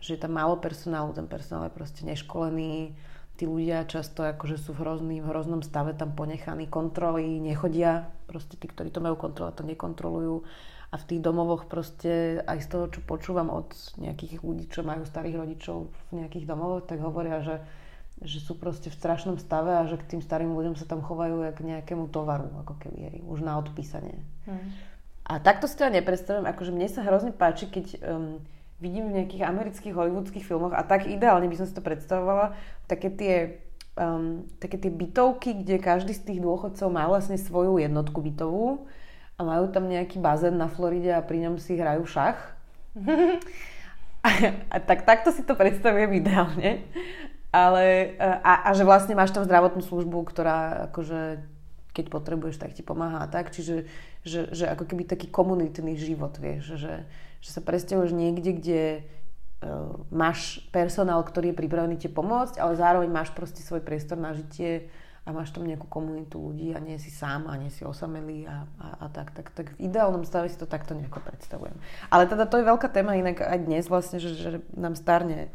[0.00, 2.96] že je tam málo personálu, ten personál je proste neškolený,
[3.40, 8.60] tí ľudia často akože sú v, hrozný, v hroznom stave tam ponechaní, kontroly nechodia, proste
[8.60, 10.44] tí, ktorí to majú kontrolovať, to nekontrolujú.
[10.90, 15.08] A v tých domovoch proste aj z toho, čo počúvam od nejakých ľudí, čo majú
[15.08, 17.62] starých rodičov v nejakých domovoch, tak hovoria, že,
[18.20, 21.46] že sú proste v strašnom stave a že k tým starým ľuďom sa tam chovajú
[21.56, 24.20] k nejakému tovaru, ako keby, hej, už na odpísanie.
[24.44, 24.74] Hmm.
[25.30, 28.42] A takto si to ja nepredstavujem, akože mne sa hrozne páči, keď um,
[28.80, 32.56] vidím v nejakých amerických hollywoodských filmoch a tak ideálne by som si to predstavovala,
[32.88, 33.34] také tie,
[33.94, 38.88] um, také tie bytovky, kde každý z tých dôchodcov má vlastne svoju jednotku bytovú
[39.36, 42.40] a majú tam nejaký bazén na Floride a pri ňom si hrajú šach.
[44.26, 44.28] a,
[44.72, 46.84] a tak takto si to predstavujem ideálne.
[47.50, 51.42] Ale, a, a že vlastne máš tam zdravotnú službu, ktorá akože
[51.90, 53.50] keď potrebuješ, tak ti pomáha a tak.
[53.50, 53.86] Čiže
[54.20, 57.08] že, že ako keby taký komunitný život, vieš, že,
[57.40, 63.08] že sa presťahuješ niekde, kde uh, máš personál, ktorý je pripravený ti pomôcť, ale zároveň
[63.08, 64.92] máš proste svoj priestor na žitie
[65.24, 68.64] a máš tam nejakú komunitu ľudí a nie si sám a nie si osamelý a,
[68.80, 71.76] a, a tak, tak, tak v ideálnom stave si to takto nejako predstavujem.
[72.08, 75.52] Ale teda to je veľká téma inak aj dnes vlastne, že, že nám starne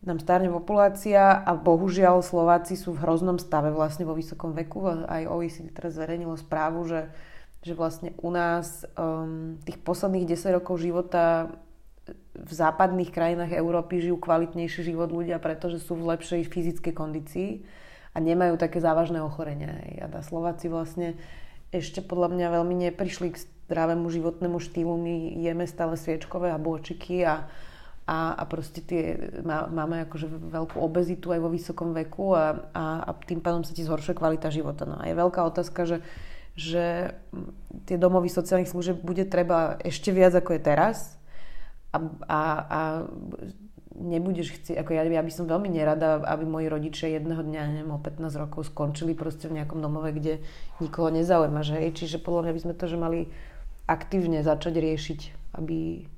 [0.00, 4.88] nám starne populácia a bohužiaľ Slováci sú v hroznom stave vlastne vo vysokom veku.
[5.04, 7.12] Aj OECD teraz zverejnilo správu, že,
[7.60, 11.52] že vlastne u nás um, tých posledných 10 rokov života
[12.32, 17.50] v západných krajinách Európy žijú kvalitnejší život ľudia, pretože sú v lepšej fyzickej kondícii
[18.14, 19.76] a nemajú také závažné ochorenia.
[20.00, 21.20] A Slováci vlastne
[21.70, 24.96] ešte podľa mňa veľmi neprišli k zdravému životnému štýlu.
[24.98, 27.46] My jeme stále sviečkové a bôčiky a,
[28.10, 29.14] a, a proste tie,
[29.46, 33.70] má, máme akože veľkú obezitu aj vo vysokom veku a, a, a tým pádom sa
[33.70, 34.82] ti zhoršuje kvalita života.
[34.82, 36.02] No a je veľká otázka, že,
[36.58, 37.14] že
[37.86, 41.22] tie domovy sociálnych služieb bude treba ešte viac ako je teraz
[41.94, 42.80] a, a, a
[43.94, 47.94] nebudeš chcieť, ako ja, ja by som veľmi nerada, aby moji rodičia jedného dňa, neviem,
[47.94, 50.42] o 15 rokov skončili proste v nejakom domove, kde
[50.82, 53.20] nikoho nezaujíma, že hej, čiže podľa mňa by sme to, že mali
[53.86, 55.20] aktívne začať riešiť,
[55.62, 56.10] aby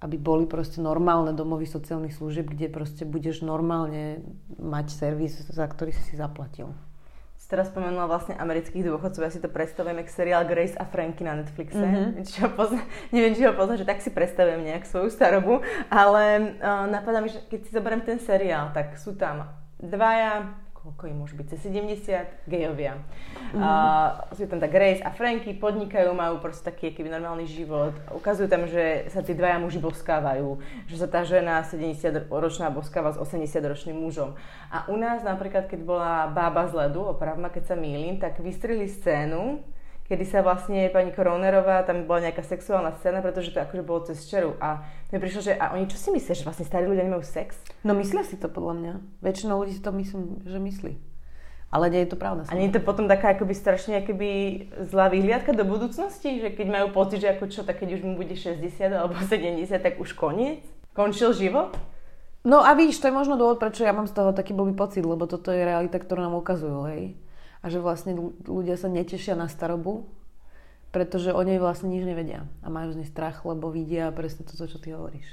[0.00, 4.24] aby boli proste normálne domovy sociálnych služieb, kde proste budeš normálne
[4.56, 6.72] mať servis, za ktorý si si zaplatil.
[7.40, 11.24] Si teraz spomenula vlastne amerických dôchodcov, ja si to predstavujem ako seriál Grace a Frankie
[11.24, 11.80] na Netflixe.
[11.80, 12.24] Mm-hmm.
[12.28, 16.56] Či ho pozna, neviem, či ho poznáš, že tak si predstavujem nejak svoju starobu, ale
[16.60, 19.48] uh, napadá mi, že keď si zoberiem ten seriál, tak sú tam
[19.80, 20.52] dvaja
[20.90, 22.98] koľko im môže byť, cez 70 gejovia.
[22.98, 23.62] Mm-hmm.
[23.62, 27.94] Uh, sú tam tak Grace a Franky, podnikajú, majú proste taký akýby normálny život.
[28.10, 30.58] Ukazujú tam, že sa tí dvaja muži boskávajú,
[30.90, 34.34] že sa tá žena 70-ročná boskáva s 80-ročným mužom.
[34.74, 38.90] A u nás napríklad, keď bola Bába z ledu, opravma, keď sa mýlim, tak vystrili
[38.90, 39.62] scénu,
[40.10, 44.26] kedy sa vlastne pani Koronerová, tam bola nejaká sexuálna scéna, pretože to akože bolo cez
[44.26, 44.58] čeru.
[44.58, 44.82] A
[45.14, 47.62] mi prišlo, že a oni čo si myslia, že vlastne starí ľudia nemajú sex?
[47.86, 48.92] No myslia si to podľa mňa.
[49.22, 50.92] Väčšinou ľudí si to myslím, že myslí.
[51.70, 52.42] Ale nie je to pravda.
[52.50, 54.30] A nie je to potom taká akoby strašne akoby
[54.90, 58.18] zlá vyhliadka do budúcnosti, že keď majú pocit, že ako čo, tak keď už mu
[58.18, 60.66] bude 60 alebo 70, tak už koniec?
[60.90, 61.78] Končil život?
[62.42, 65.06] No a víš, to je možno dôvod, prečo ja mám z toho taký blbý pocit,
[65.06, 67.14] lebo toto je realita, ktorú nám ukazujú, hej
[67.60, 68.16] a že vlastne
[68.48, 70.08] ľudia sa netešia na starobu,
[70.90, 74.56] pretože o nej vlastne nič nevedia a majú z nej strach, lebo vidia presne to,
[74.56, 75.28] čo ty hovoríš.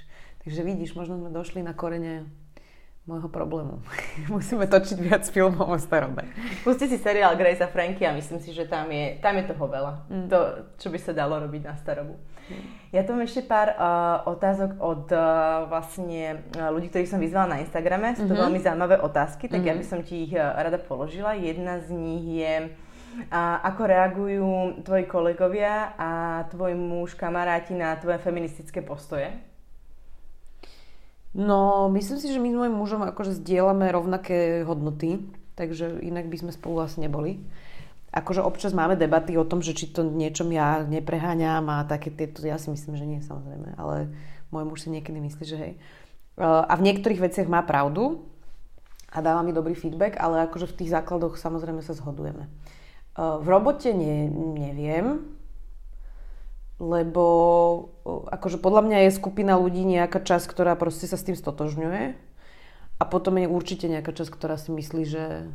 [0.46, 2.30] Takže vidíš, možno sme došli na korene
[3.08, 3.80] môjho problému.
[4.36, 6.28] Musíme točiť viac filmov o starobe.
[6.68, 9.66] Pusti si seriál Grace a Franky a myslím si, že tam je, tam je toho
[9.66, 9.94] veľa.
[10.12, 10.28] Mm.
[10.28, 10.40] To,
[10.76, 12.20] čo by sa dalo robiť na starobu.
[12.96, 17.62] Ja mám ešte pár uh, otázok od uh, vlastne uh, ľudí, ktorých som vyzvala na
[17.62, 18.16] Instagrame.
[18.16, 18.44] Sú to mm-hmm.
[18.48, 19.76] veľmi zaujímavé otázky, tak mm-hmm.
[19.76, 21.36] ja by som ti ich uh, rada položila.
[21.36, 24.48] Jedna z nich je, uh, ako reagujú
[24.88, 26.10] tvoji kolegovia a
[26.48, 29.36] tvoj muž, kamaráti na tvoje feministické postoje?
[31.36, 35.28] No, myslím si, že my s mojim mužom akože zdieľame rovnaké hodnoty,
[35.60, 37.44] takže inak by sme spolu asi neboli.
[38.08, 42.42] Akože občas máme debaty o tom, že či to niečom ja nepreháňam a také tieto,
[42.48, 44.16] ja si myslím, že nie samozrejme, ale
[44.50, 45.74] môj muž si niekedy myslí, že hej.
[46.40, 48.24] A v niektorých veciach má pravdu
[49.12, 52.48] a dáva mi dobrý feedback, ale akože v tých základoch samozrejme sa zhodujeme.
[53.18, 55.26] V robote nie, neviem,
[56.78, 57.26] lebo
[58.30, 62.14] akože podľa mňa je skupina ľudí nejaká časť, ktorá proste sa s tým stotožňuje
[62.98, 65.50] a potom je určite nejaká časť, ktorá si myslí, že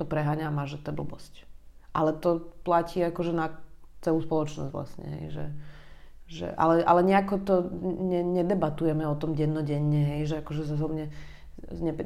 [0.00, 1.34] to preháňam a že to je blbosť.
[1.90, 3.50] Ale to platí akože na
[4.00, 5.46] celú spoločnosť vlastne, hej, že,
[6.30, 7.54] že, ale, ale nejako to
[8.00, 11.06] ne, nedebatujeme o tom dennodenne, hej, že akože sa mne, ne,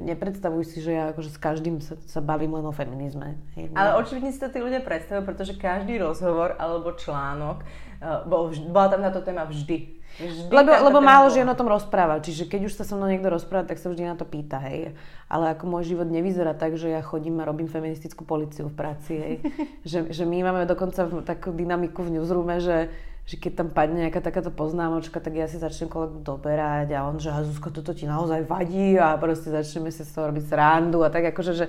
[0.04, 3.40] nepredstavuj si, že ja akože s každým sa, sa bavím len o feminizme.
[3.56, 7.64] Hej, ale očividne si to tí ľudia predstavujú, pretože každý rozhovor alebo článok
[8.04, 9.96] Eh, bol, bola tam na to téma vždy.
[10.20, 13.32] Vždy lebo lebo málo žien o tom rozpráva, čiže keď už sa so mnou niekto
[13.32, 14.92] rozpráva, tak sa vždy na to pýta, hej.
[15.26, 19.12] Ale ako môj život nevyzerá tak, že ja chodím a robím feministickú policiu v práci,
[19.16, 19.34] hej.
[19.90, 22.92] že, že my máme dokonca takú dynamiku v newsroome, že,
[23.24, 27.16] že keď tam padne nejaká takáto poznámočka, tak ja si začnem kolegu doberať a on,
[27.16, 31.08] že Zuzko, toto ti naozaj vadí a proste začneme si z toho robiť srandu a
[31.08, 31.66] tak akože, že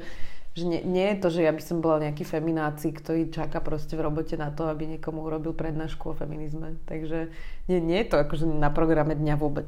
[0.56, 4.00] že nie, nie je to, že ja by som bola nejaký femináci, ktorý čaká proste
[4.00, 6.80] v robote na to, aby niekomu urobil prednášku o feminizme.
[6.88, 7.28] Takže
[7.68, 9.68] nie, nie je to akože na programe dňa vôbec.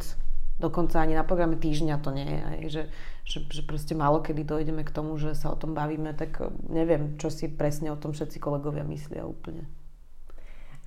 [0.63, 2.39] Dokonca ani na programe týždňa to nie je.
[2.39, 2.83] Aj, že,
[3.27, 6.39] že, že proste málo kedy dojdeme k tomu, že sa o tom bavíme, tak
[6.71, 9.67] neviem, čo si presne o tom všetci kolegovia myslia úplne.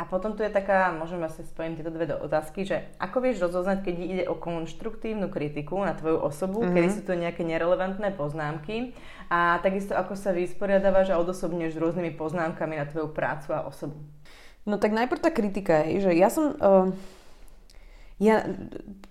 [0.01, 3.85] A potom tu je taká, môžeme asi spojím tieto dve otázky, že ako vieš rozoznať,
[3.85, 6.73] keď ide o konštruktívnu kritiku na tvoju osobu, mm-hmm.
[6.73, 8.97] kedy sú to nejaké nerelevantné poznámky
[9.29, 14.01] a takisto ako sa vysporiadávaš a odosobňuješ s rôznymi poznámkami na tvoju prácu a osobu.
[14.65, 16.57] No tak najprv tá kritika je, že ja som...
[16.57, 16.97] Uh,
[18.17, 18.49] ja,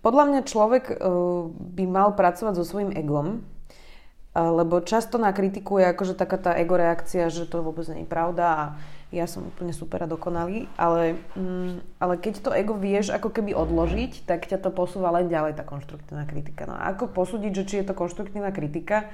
[0.01, 5.77] podľa mňa človek uh, by mal pracovať so svojím egom, uh, lebo často na kritiku
[5.77, 8.63] je akože taká tá ego reakcia, že to vôbec nie je pravda a
[9.09, 13.57] ja som úplne super a dokonalý, ale, mm, ale keď to ego vieš ako keby
[13.57, 16.69] odložiť, tak ťa to posúva len ďalej tá konštruktívna kritika.
[16.69, 19.09] No a ako posúdiť, že či je to konštruktívna kritika,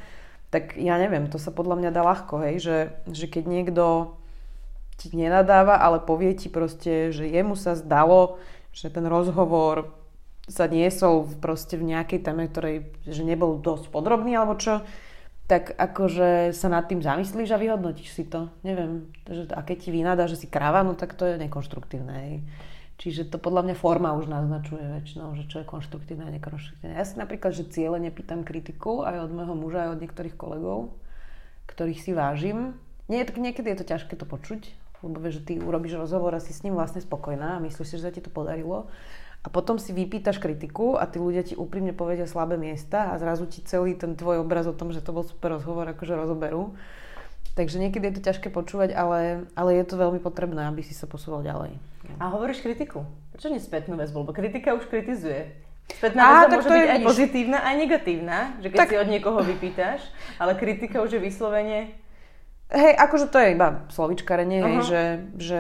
[0.51, 2.77] tak ja neviem, to sa podľa mňa dá ľahko, hej, že,
[3.07, 4.15] že keď niekto
[4.99, 8.39] ti nenadáva, ale povie ti proste, že jemu sa zdalo,
[8.75, 9.95] že ten rozhovor
[10.45, 14.85] sa niesol proste v nejakej téme, ktorej že nebol dosť podrobný alebo čo,
[15.45, 18.49] tak akože sa nad tým zamyslíš a vyhodnotíš si to.
[18.65, 19.13] Neviem.
[19.29, 22.41] Že, a keď ti vynadá, že si kráva, no tak to je nekonštruktívne.
[22.95, 26.95] Čiže to podľa mňa forma už naznačuje väčšinou, že čo je konštruktívne a nekonštruktívne.
[26.97, 30.95] Ja si napríklad, že cieľe nepýtam kritiku aj od môjho muža, aj od niektorých kolegov,
[31.69, 32.79] ktorých si vážim.
[33.11, 34.71] Nie, niekedy je to ťažké to počuť,
[35.05, 37.95] lebo vieš, že ty urobíš rozhovor a si s ním vlastne spokojná a myslíš si,
[37.99, 38.89] že sa ti to podarilo
[39.45, 43.45] a potom si vypýtaš kritiku a tí ľudia ti úprimne povedia slabé miesta a zrazu
[43.45, 46.73] ti celý ten tvoj obraz o tom, že to bol super rozhovor, akože rozoberú.
[47.53, 51.05] Takže niekedy je to ťažké počúvať, ale, ale je to veľmi potrebné, aby si sa
[51.05, 51.77] posúval ďalej.
[52.17, 53.05] A hovoríš kritiku.
[53.31, 54.25] Prečo nie spätnú väzbu?
[54.25, 55.55] Lebo kritika už kritizuje.
[55.87, 58.37] Spätná väzba môže byť aj pozitívna, aj negatívna.
[58.59, 58.89] Že keď tak...
[58.91, 60.01] si od niekoho vypýtaš,
[60.41, 61.95] ale kritika už je vyslovene
[62.65, 65.01] Hej, akože to je iba slovičkarenie, hej, že,
[65.37, 65.59] že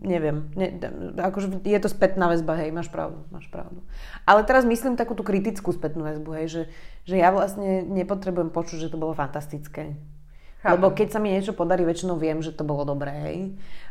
[0.00, 0.72] neviem, ne,
[1.20, 3.84] akože je to spätná väzba, hej, máš pravdu, máš pravdu.
[4.24, 6.62] Ale teraz myslím takú tú kritickú spätnú väzbu, hej, že,
[7.04, 10.00] že ja vlastne nepotrebujem počuť, že to bolo fantastické.
[10.64, 10.72] Chápem.
[10.80, 13.38] Lebo keď sa mi niečo podarí, väčšinou viem, že to bolo dobré, hej.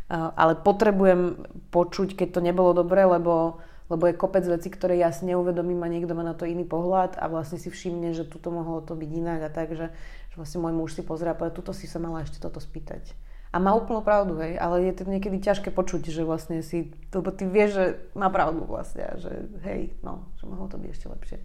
[0.10, 3.62] Ale potrebujem počuť, keď to nebolo dobré, lebo,
[3.94, 7.22] lebo je kopec vecí, ktoré ja si neuvedomím a niekto má na to iný pohľad
[7.22, 9.94] a vlastne si všimne, že tuto mohlo to byť inak a tak, že,
[10.36, 13.16] že vlastne môj muž si pozrie a povie, tuto si sa mala ešte toto spýtať.
[13.56, 17.32] A má úplnú pravdu, hej, ale je to niekedy ťažké počuť, že vlastne si, lebo
[17.32, 21.38] ty vieš, že má pravdu vlastne, že hej, no, že mohlo to byť ešte lepšie.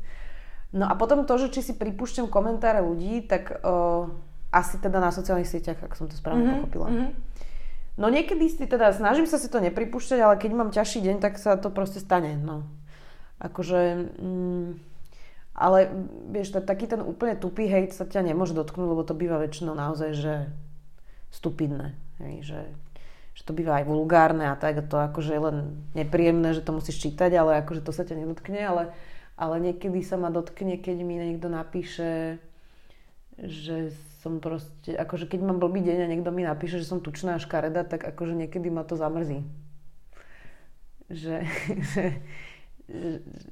[0.75, 4.11] No a potom to, že či si pripúšťam komentáre ľudí, tak uh,
[4.51, 6.89] asi teda na sociálnych sieťach, ak som to správne mm-hmm, pochopila.
[6.91, 7.11] Mm-hmm.
[7.95, 11.39] No niekedy si teda, snažím sa si to nepripúšťať, ale keď mám ťažší deň, tak
[11.39, 12.67] sa to proste stane, no.
[13.39, 14.11] Akože...
[14.19, 14.90] Mm,
[15.55, 15.91] ale
[16.31, 20.11] vieš, taký ten úplne tupý hejt sa ťa nemôže dotknúť, lebo to býva väčšinou naozaj,
[20.15, 20.35] že
[21.35, 21.95] stupidné.
[22.21, 22.61] Hej, že,
[23.35, 25.57] že to býva aj vulgárne a tak, a to akože je len
[25.97, 28.83] nepríjemné, že to musíš čítať, ale akože to sa ťa nedotkne, ale,
[29.41, 32.39] ale niekedy sa ma dotkne, keď mi niekto napíše,
[33.41, 37.41] že som proste, akože keď mám blbý deň a niekto mi napíše, že som tučná
[37.41, 39.49] a škareda, tak akože niekedy ma to zamrzí.
[41.09, 41.49] Že,
[41.97, 42.21] že,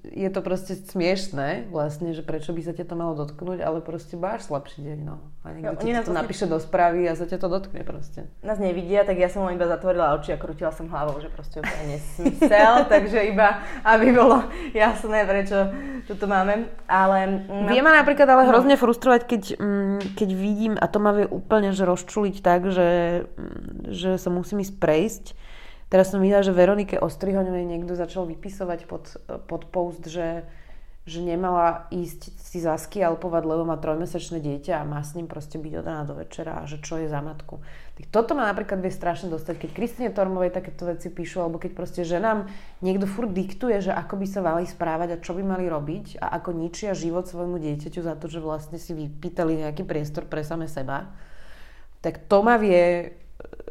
[0.03, 4.19] je to proste smiešné vlastne, že prečo by sa ťa to malo dotknúť, ale proste
[4.19, 5.23] máš slabší deň, no.
[5.47, 8.27] A niekto ti to napíše do správy a sa ťa to dotkne proste.
[8.43, 11.63] Nás nevidia, tak ja som len iba zatvorila oči a krútila som hlavou, že proste
[11.63, 14.43] úplne nesmysel, takže iba, aby bolo
[14.75, 15.71] jasné, prečo
[16.11, 16.67] toto máme.
[16.91, 17.47] Ale...
[17.47, 17.71] No...
[17.71, 18.51] Vie ma napríklad ale no.
[18.51, 23.23] hrozne frustrovať, keď, mm, keď vidím, a to ma vie úplne že rozčuliť tak, že,
[23.39, 25.27] mm, že sa musím ísť prejsť,
[25.89, 29.17] Teraz som videla, že Veronike Ostrihoňovej niekto začal vypisovať pod,
[29.49, 30.45] pod post, že,
[31.09, 32.61] že nemala ísť si
[33.01, 36.61] alpovať, lebo má trojmesačné dieťa a má s ním proste byť od rána do večera
[36.61, 37.65] a že čo je za matku.
[37.97, 41.73] Tak toto ma napríklad vie strašne dostať, keď Kristine Tormovej takéto veci píšu, alebo keď
[41.73, 42.53] proste ženám
[42.85, 46.37] niekto furt diktuje, že ako by sa mali správať a čo by mali robiť a
[46.37, 50.69] ako ničia život svojmu dieťaťu za to, že vlastne si vypýtali nejaký priestor pre same
[50.69, 51.09] seba,
[52.05, 53.17] tak to ma vie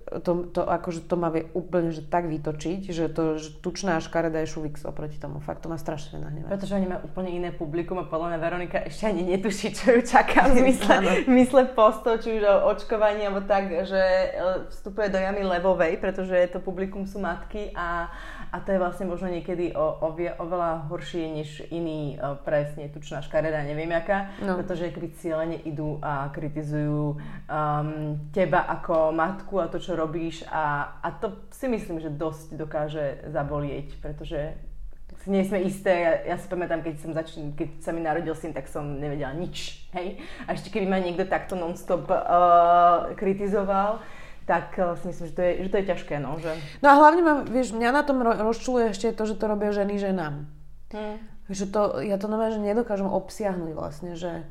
[0.07, 4.39] to, to, akože to ma vie úplne že tak vytočiť, že to že tučná škareda
[4.43, 5.43] je šuvix oproti tomu.
[5.43, 6.47] Fakt to ma strašne nahnevá.
[6.47, 10.01] Pretože oni majú úplne iné publikum a podľa mňa Veronika ešte ani netuší, čo ju
[10.07, 14.27] čaká v zmysle, v zmysle postov, či už o očkovaní alebo tak, že e,
[14.71, 18.07] vstupuje do jamy levovej, pretože to publikum sú matky a
[18.51, 23.21] a to je vlastne možno niekedy o, o, oveľa horšie než iný o, presne tučná
[23.23, 24.55] škareda, neviem aká, no.
[24.55, 27.19] pretože keby cieľene idú a kritizujú um,
[28.31, 33.05] teba ako matku a to, čo robíš a, a to si myslím, že dosť dokáže
[33.31, 34.55] zabolieť, pretože
[35.27, 38.55] nie sme isté, ja, ja si pamätám, keď, som začín, keď sa mi narodil syn,
[38.55, 40.23] tak som nevedela nič, hej.
[40.47, 43.99] A ešte keby ma niekto takto non-stop uh, kritizoval,
[44.47, 46.15] tak uh, si myslím, že to je, že to je ťažké.
[46.23, 46.55] No, že...
[46.79, 49.99] no a hlavne ma, vieš, mňa na tom rozčuluje ešte to, že to robia ženy
[49.99, 50.47] ženám.
[50.95, 51.19] Hmm.
[51.51, 54.47] Že to, ja to normálne, že nedokážem obsiahnuť vlastne, že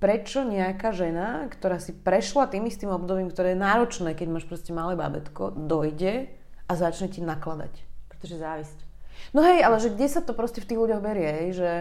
[0.00, 4.72] prečo nejaká žena, ktorá si prešla tým istým obdobím, ktoré je náročné, keď máš proste
[4.72, 6.28] malé babetko, dojde
[6.68, 7.72] a začne ti nakladať.
[8.12, 8.78] Pretože závisť.
[9.32, 11.72] No hej, ale že kde sa to proste v tých ľuďoch berie, hej, že,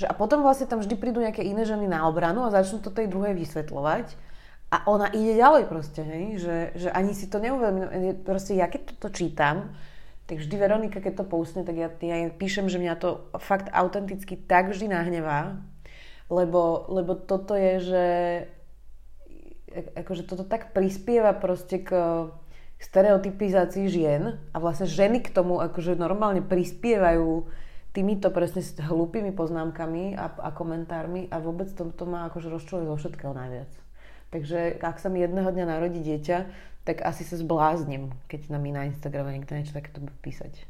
[0.00, 2.92] že a potom vlastne tam vždy prídu nejaké iné ženy na obranu a začnú to
[2.92, 4.25] tej druhej vysvetľovať
[4.66, 6.42] a ona ide ďalej proste, hej?
[6.42, 8.18] Že, že ani si to neuvedomím.
[8.26, 9.78] Proste ja keď toto čítam,
[10.26, 14.34] tak vždy Veronika, keď to pousne, tak ja, ja píšem, že mňa to fakt autenticky
[14.34, 15.62] tak vždy nahnevá,
[16.26, 18.04] lebo, lebo toto je, že
[19.94, 21.94] akože toto tak prispieva proste k,
[22.76, 27.48] stereotypizácii žien a vlastne ženy k tomu akože normálne prispievajú
[27.96, 32.84] týmito presne s hlúpými poznámkami a, a komentármi a vôbec to, to má akože rozčúli
[32.84, 33.85] zo všetkého najviac.
[34.30, 36.38] Takže ak sa mi jedného dňa narodí dieťa,
[36.86, 40.66] tak asi sa zbláznim, keď na mi na Instagrame niekto niečo takéto bude písať.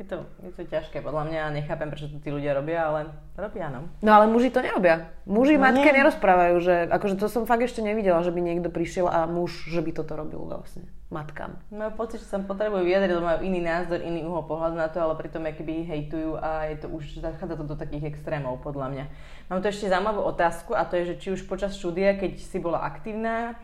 [0.00, 3.68] Je to, je to ťažké, podľa mňa nechápem, prečo to tí ľudia robia, ale robia,
[3.68, 3.84] no.
[4.00, 5.12] No ale muži to nerobia.
[5.28, 9.12] Muži no, matke nerozprávajú, že akože to som fakt ešte nevidela, že by niekto prišiel
[9.12, 11.58] a muž, že by toto robil vlastne matkám.
[11.74, 15.02] Majú pocit, že sa potrebujú vyjadriť, lebo majú iný názor, iný uhol pohľadu na to,
[15.02, 19.04] ale pritom keby hejtujú a je to už, zachádza to do takých extrémov, podľa mňa.
[19.50, 22.62] Mám tu ešte zaujímavú otázku a to je, že či už počas štúdia, keď si
[22.62, 23.58] bola aktívna,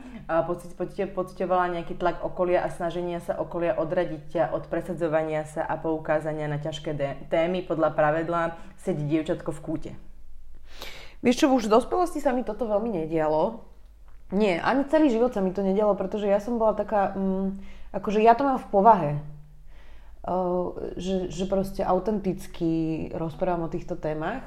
[0.50, 5.62] pocit, pocit, pocitovala nejaký tlak okolia a snaženia sa okolia odradiť ťa od presadzovania sa
[5.62, 6.98] a poukázania na ťažké
[7.30, 9.92] témy podľa pravidla sedí dievčatko v kúte.
[11.22, 13.62] Vieš čo, už v dospelosti sa mi toto veľmi nedialo,
[14.34, 17.62] nie, ani celý život sa mi to nedialo, pretože ja som bola taká, mm,
[17.94, 19.12] akože ja to mám v povahe.
[20.26, 24.42] Uh, že, že proste autenticky rozprávam o týchto témach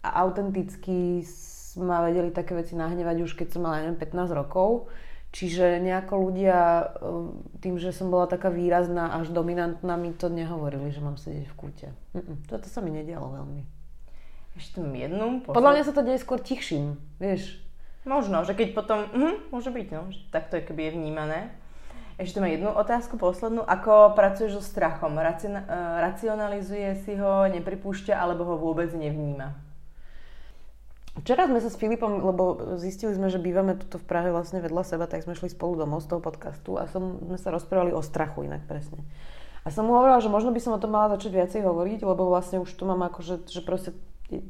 [0.00, 1.20] a autenticky
[1.76, 4.88] ma vedeli také veci nahnevať už keď som mala, neviem, 15 rokov.
[5.34, 6.58] Čiže nejako ľudia
[7.58, 11.54] tým, že som bola taká výrazná až dominantná, mi to nehovorili, že mám sedieť v
[11.58, 11.88] kúte.
[12.14, 13.66] Mm-mm, toto sa mi nedialo veľmi.
[14.54, 15.42] Ešte jednu?
[15.42, 15.58] Posled...
[15.58, 17.63] Podľa mňa sa to deje skôr tichším, vieš.
[18.04, 21.40] Možno, že keď potom, uh, môže byť, no, že takto je, keby je vnímané.
[22.14, 23.66] Ešte mám jednu otázku, poslednú.
[23.66, 25.18] Ako pracuješ so strachom?
[25.18, 25.50] Raci-
[25.98, 29.58] racionalizuje si ho, nepripúšťa, alebo ho vôbec nevníma?
[31.14, 34.82] Včera sme sa s Filipom, lebo zistili sme, že bývame tuto v Prahe vlastne vedľa
[34.82, 38.02] seba, tak sme šli spolu domov z toho podcastu a som, sme sa rozprávali o
[38.02, 38.98] strachu inak presne.
[39.62, 42.26] A som mu hovorila, že možno by som o tom mala začať viacej hovoriť, lebo
[42.26, 43.94] vlastne už tu mám ako, že, že proste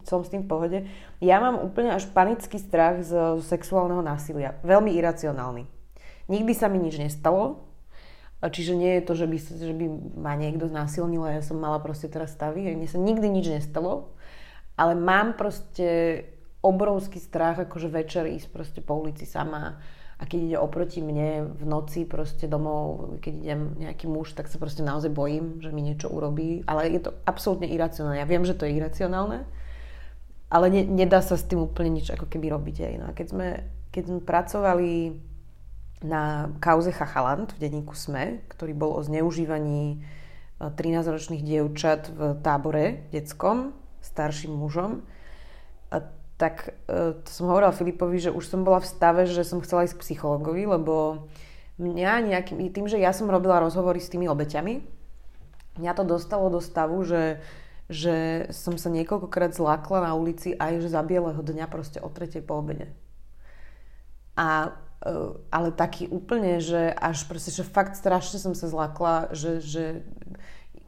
[0.07, 0.79] som s tým v pohode.
[1.19, 4.57] Ja mám úplne až panický strach z, z sexuálneho násilia.
[4.63, 5.67] Veľmi iracionálny.
[6.31, 7.69] Nikdy sa mi nič nestalo,
[8.41, 11.81] čiže nie je to, že by, že by ma niekto znásilnil a ja som mala
[11.81, 12.73] proste teraz stavy.
[12.73, 14.17] Mne sa nikdy nič nestalo,
[14.79, 16.23] ale mám proste
[16.65, 19.77] obrovský strach, akože večer ísť proste po ulici sama
[20.15, 24.57] a keď ide oproti mne v noci proste domov, keď idem nejaký muž, tak sa
[24.57, 26.63] proste naozaj bojím, že mi niečo urobí.
[26.71, 28.23] Ale je to absolútne iracionálne.
[28.23, 29.43] Ja viem, že to je iracionálne,
[30.55, 32.95] ale ne, nedá sa s tým úplne nič ako keby robiť aj.
[33.03, 33.49] No a keď sme,
[33.91, 34.93] keď sme pracovali
[36.07, 40.07] na kauze Chachaland v denníku SME, ktorý bol o zneužívaní
[40.63, 45.03] 13-ročných e, dievčat v tábore detskom, starším mužom,
[46.37, 49.87] tak e, to som hovorila Filipovi, že už som bola v stave, že som chcela
[49.87, 51.27] ísť k psychologovi, lebo
[51.79, 54.83] mňa nejakým, tým, že ja som robila rozhovory s tými obeťami,
[55.79, 57.43] mňa to dostalo do stavu, že
[57.89, 62.41] že som sa niekoľkokrát zlákla na ulici aj že za bieleho dňa proste o tretej
[62.41, 62.89] po obede.
[64.35, 64.73] A,
[65.05, 65.13] e,
[65.53, 69.85] ale taký úplne, že až proste, že fakt strašne som sa zlákla, že, že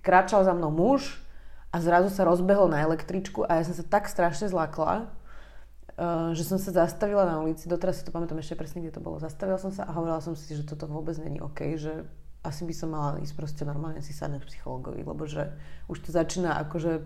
[0.01, 1.21] kráčal za mnou muž
[1.69, 6.49] a zrazu sa rozbehol na električku a ja som sa tak strašne zlákla, e, že
[6.49, 9.21] som sa zastavila na ulici, doteraz si to pamätám ešte presne, kde to bolo.
[9.21, 12.09] Zastavila som sa a hovorila som si, že toto vôbec není OK, že
[12.47, 15.51] asi by som mala ísť proste normálne si sadnúť psychologovi, lebo že
[15.91, 17.03] už to začína akože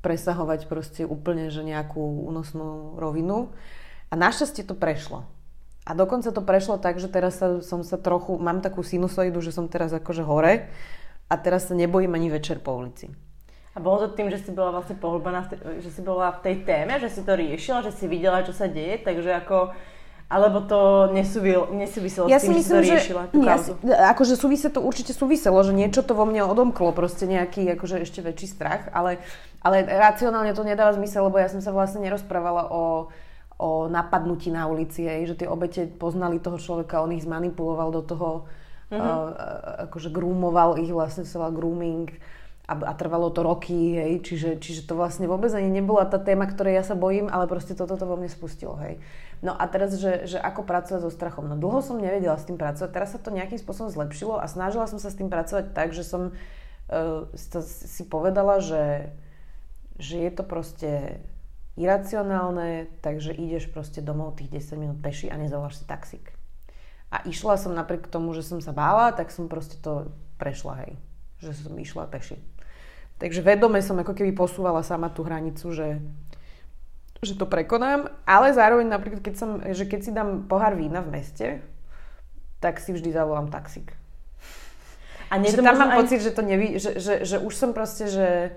[0.00, 3.50] presahovať proste úplne že nejakú únosnú rovinu.
[4.08, 5.26] A našťastie to prešlo.
[5.84, 9.52] A dokonca to prešlo tak, že teraz sa, som sa trochu, mám takú sinusoidu, že
[9.52, 10.70] som teraz akože hore
[11.28, 13.12] a teraz sa nebojím ani večer po ulici.
[13.74, 15.50] A bolo to tým, že si bola vlastne pohlbená,
[15.82, 18.70] že si bola v tej téme, že si to riešila, že si videla, čo sa
[18.70, 19.74] deje, takže ako
[20.28, 23.70] alebo to nesúvil, nesúviselo ja s tým, si myslím, že to riešila, tú ja si,
[23.84, 28.24] akože súviselo to, určite súviselo, že niečo to vo mne odomklo, proste nejaký akože ešte
[28.24, 29.20] väčší strach, ale,
[29.60, 33.12] ale racionálne to nedáva zmysel, lebo ja som sa vlastne nerozprávala o,
[33.60, 38.02] o napadnutí na ulici, aj, že tie obete poznali toho človeka, on ich zmanipuloval do
[38.02, 38.28] toho,
[38.88, 39.04] mm-hmm.
[39.04, 42.08] uh, akože groomoval ich, vlastne sa volal grooming
[42.64, 46.48] a, a trvalo to roky, hej, čiže, čiže to vlastne vôbec ani nebola tá téma,
[46.48, 48.96] ktorej ja sa bojím, ale proste toto to vo mne spustilo, hej.
[49.44, 51.44] No a teraz, že, že ako pracovať so strachom.
[51.44, 54.88] No dlho som nevedela s tým pracovať, teraz sa to nejakým spôsobom zlepšilo a snažila
[54.88, 57.28] som sa s tým pracovať tak, že som uh,
[57.60, 59.12] si povedala, že,
[60.00, 61.20] že je to proste
[61.76, 66.32] iracionálne, takže ideš proste domov tých 10 minút peši a nezavoláš si taxík.
[67.12, 70.08] A išla som napriek tomu, že som sa bála, tak som proste to
[70.40, 70.92] prešla, hej.
[71.44, 72.40] Že som išla peši.
[73.20, 76.02] Takže vedome som ako keby posúvala sama tú hranicu, že
[77.24, 81.20] že to prekonám, ale zároveň napríklad, keď, som, že keď si dám pohár vína v
[81.20, 81.46] meste,
[82.60, 83.92] tak si vždy zavolám taxík.
[85.32, 85.98] A nie že tam mám aj...
[86.04, 88.54] pocit, že to nevy, že, že, že už som proste, že,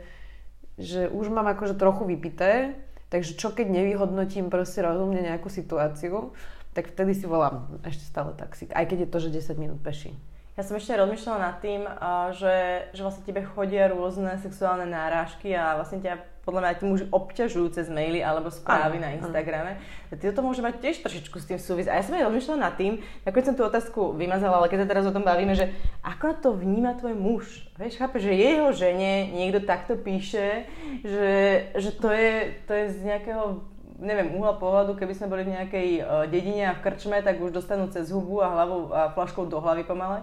[0.78, 2.78] že už mám akože trochu vypité,
[3.10, 6.36] takže čo keď nevyhodnotím proste rozumne nejakú situáciu,
[6.78, 10.14] tak vtedy si volám ešte stále taxík, aj keď je to, že 10 minút peši.
[10.58, 11.86] Ja som ešte rozmýšľala nad tým,
[12.34, 17.06] že, že vlastne tebe chodia rôzne sexuálne náražky a vlastne ťa podľa mňa tí muži
[17.12, 19.76] obťažujú cez maily alebo správy ano, na Instagrame.
[19.76, 20.16] Ano.
[20.16, 21.92] Ty to môže mať tiež trošičku s tým súvis.
[21.92, 24.92] A ja som aj rozmýšľala nad tým, ako som tú otázku vymazala, ale keď sa
[24.96, 27.68] teraz o tom bavíme, že ako to vníma tvoj muž?
[27.76, 30.72] Vieš, chápe, že jeho žene niekto takto píše,
[31.04, 33.68] že, že to, je, to je z nejakého
[33.98, 37.50] neviem, uhla pohľadu, keby sme boli v nejakej uh, dedine a v krčme, tak už
[37.50, 40.22] dostanú cez hubu a hlavu a flaškou do hlavy pomale.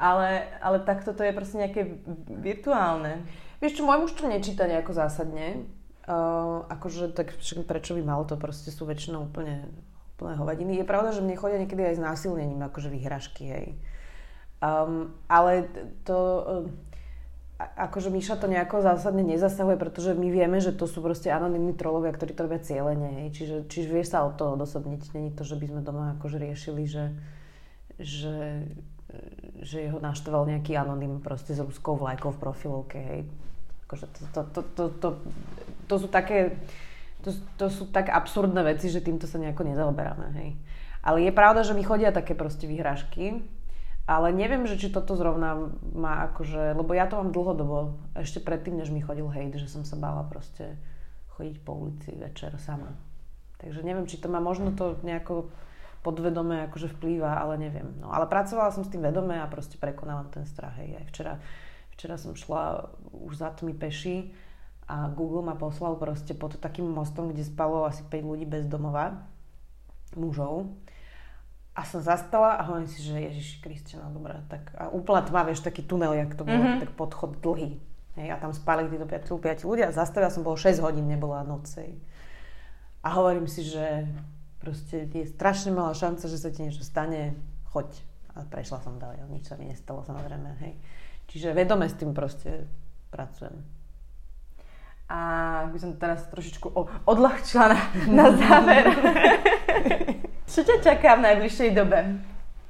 [0.00, 2.00] Ale, ale takto to je proste nejaké
[2.32, 3.28] virtuálne.
[3.60, 5.68] Vieš čo, môj muž to nečíta nejako zásadne.
[6.08, 7.36] Uh, akože, tak
[7.68, 9.68] prečo by malo to proste sú väčšinou úplne,
[10.16, 10.80] úplne hovadiny.
[10.80, 13.66] Je pravda, že mne chodia niekedy aj s násilnením, akože vyhražky, hej.
[14.64, 15.70] Um, ale
[16.02, 16.16] to...
[16.66, 16.88] Uh,
[17.60, 22.08] akože Míša to nejako zásadne nezasahuje, pretože my vieme, že to sú proste anonimní trolovia,
[22.08, 23.28] ktorí to robia cieľene.
[23.36, 25.12] Čiže, čiže vieš sa o to odosobniť.
[25.12, 27.12] Není to, že by sme doma akože riešili, že,
[28.00, 28.64] že,
[29.60, 32.96] že jeho naštval nejaký anonym proste s ruskou vlajkou v profilovke.
[32.96, 33.20] Hej.
[33.90, 35.08] Akože to, to, to, to, to,
[35.90, 36.54] to sú také...
[37.26, 40.30] To, to sú tak absurdné veci, že týmto sa nejako nezaoberáme.
[40.40, 40.56] Hej.
[41.02, 43.44] Ale je pravda, že mi chodia také proste vyhrážky,
[44.08, 48.80] ale neviem, že či toto zrovna má akože, lebo ja to mám dlhodobo, ešte predtým,
[48.80, 50.80] než mi chodil hejt, že som sa bála proste
[51.36, 52.96] chodiť po ulici večer sama.
[53.60, 55.52] Takže neviem, či to má možno to nejako
[56.00, 58.00] podvedome akože vplýva, ale neviem.
[58.00, 60.80] No, ale pracovala som s tým vedome a proste prekonávam ten strach.
[60.80, 60.96] Hej.
[60.96, 61.32] Aj včera,
[62.00, 64.32] včera som šla už za tmy peši
[64.88, 69.28] a Google ma poslal proste pod takým mostom, kde spalo asi 5 ľudí bez domova,
[70.16, 70.72] mužov.
[71.76, 75.44] A som zastala a hovorím si, že Ježiš Kristina, no dobré, tak a úplne tma,
[75.44, 76.80] vieš, taký tunel, jak to bolo, mm-hmm.
[76.82, 77.76] tak podchod dlhý.
[78.16, 81.44] Hej, a tam spali títo 5, 5 ľudia a zastavila som, bolo 6 hodín, nebola
[81.44, 81.68] noc.
[81.76, 82.00] Hej.
[83.04, 84.08] A hovorím si, že
[84.56, 87.36] proste je strašne malá šanca, že sa ti niečo stane,
[87.70, 87.92] choď.
[88.34, 90.74] A prešla som ďalej, nič sa mi nestalo samozrejme, hej.
[91.30, 92.66] Čiže vedome s tým proste
[93.14, 93.62] pracujem.
[95.10, 95.18] A
[95.70, 96.74] by som teraz trošičku
[97.06, 98.84] odľahčila na, na záver.
[100.50, 102.18] Čo ťa čaká v najbližšej dobe?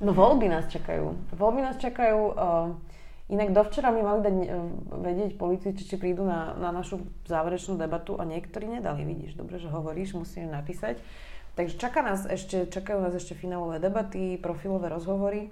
[0.05, 1.33] No voľby nás čakajú.
[1.37, 2.21] Voľby nás čakajú.
[2.33, 2.77] Uh,
[3.33, 4.49] inak dovčera mi mali dať uh,
[5.05, 9.05] vedieť politici, či prídu na, na našu záverečnú debatu a niektorí nedali.
[9.09, 11.01] Vidíš, dobre, že hovoríš, musím napísať.
[11.57, 15.49] Takže čaká nás ešte, čakajú nás ešte finálové debaty, profilové rozhovory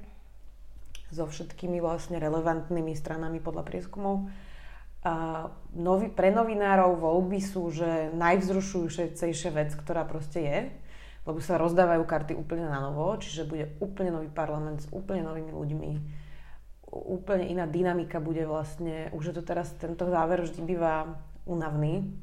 [1.09, 4.29] so všetkými vlastne relevantnými stranami podľa prieskumov.
[5.07, 10.59] A novi, pre novinárov voľby sú, že najvzrušujúcejšia vec, ktorá proste je
[11.29, 15.53] lebo sa rozdávajú karty úplne na novo, čiže bude úplne nový parlament s úplne novými
[15.53, 15.91] ľuďmi.
[16.89, 22.17] Úplne iná dynamika bude vlastne, už je to teraz, tento záver vždy býva únavný,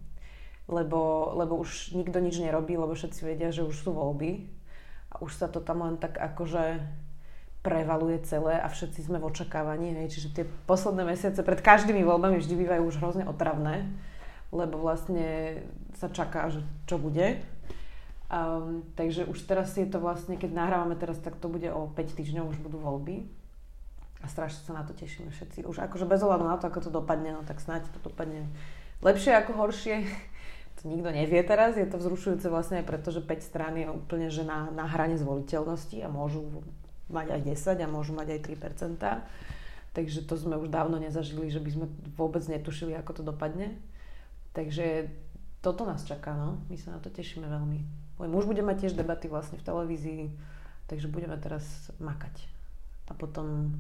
[0.66, 4.50] lebo, lebo už nikto nič nerobí, lebo všetci vedia, že už sú voľby
[5.14, 6.82] a už sa to tam len tak akože
[7.66, 10.14] prevaluje celé a všetci sme v očakávaní, hej.
[10.14, 13.90] čiže tie posledné mesiace pred každými voľbami vždy bývajú už hrozne otravné,
[14.54, 15.60] lebo vlastne
[15.98, 17.42] sa čaká, že čo bude
[18.26, 22.18] Um, takže už teraz je to vlastne, keď nahrávame teraz, tak to bude o 5
[22.18, 23.22] týždňov, už budú voľby.
[24.20, 25.70] A strašne sa na to tešíme všetci.
[25.70, 28.50] Už akože bez ohľadu na to, ako to dopadne, no tak snáď to dopadne
[29.06, 30.02] lepšie ako horšie.
[30.84, 31.80] To nikto nevie teraz.
[31.80, 35.16] Je to vzrušujúce vlastne aj preto, že 5 strán je úplne že na, na hrane
[35.16, 36.44] zvoliteľnosti a môžu
[37.10, 41.64] mať aj 10 a môžu mať aj 3 Takže to sme už dávno nezažili, že
[41.64, 41.86] by sme
[42.20, 43.80] vôbec netušili, ako to dopadne.
[44.52, 45.08] Takže
[45.64, 46.60] toto nás čaká, no.
[46.68, 47.80] My sa na to tešíme veľmi.
[48.20, 50.24] Môj muž bude mať tiež debaty vlastne v televízii,
[50.92, 51.64] takže budeme teraz
[52.04, 52.36] makať.
[53.08, 53.76] A potom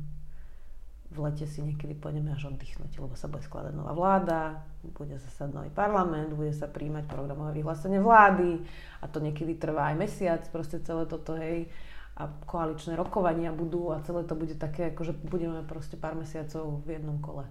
[1.11, 5.47] v lete si niekedy pôjdeme až oddychnúť, lebo sa bude skladať nová vláda, bude sa
[5.47, 8.59] nový parlament, bude sa príjmať programové vyhlásenie vlády
[8.99, 11.71] a to niekedy trvá aj mesiac, proste celé toto, hej
[12.15, 16.95] a koaličné rokovania budú a celé to bude také, akože budeme proste pár mesiacov v
[16.95, 17.43] jednom kole.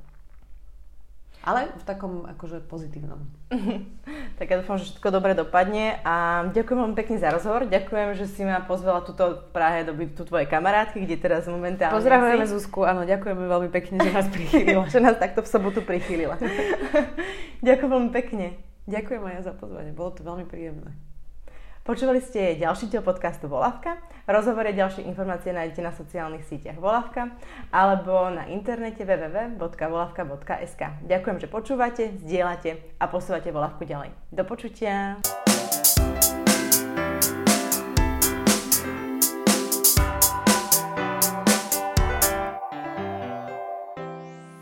[1.45, 3.21] Ale v takom akože pozitívnom.
[4.41, 7.69] tak ja dúfam, že všetko dobre dopadne a ďakujem veľmi pekne za rozhovor.
[7.69, 11.93] Ďakujem, že si ma pozvala tuto v Prahe do tu tvojej kamarátky, kde teraz momentálne
[12.01, 14.89] Pozdravujeme Zuzku, áno, ďakujeme veľmi pekne, že nás prichýlila.
[14.89, 16.41] že nás takto v sobotu prichýlila.
[17.69, 18.57] ďakujem veľmi pekne.
[18.89, 20.97] Ďakujem aj ja za pozvanie, bolo to veľmi príjemné.
[21.85, 24.01] Počúvali ste ďalší diel podcastu Volavka.
[24.25, 27.37] Rozhovory a ďalšie informácie nájdete na sociálnych sieťach Volavka
[27.69, 30.83] alebo na internete www.volavka.sk.
[31.05, 34.17] Ďakujem, že počúvate, zdieľate a posúvate Volavku ďalej.
[34.33, 35.21] Do počutia!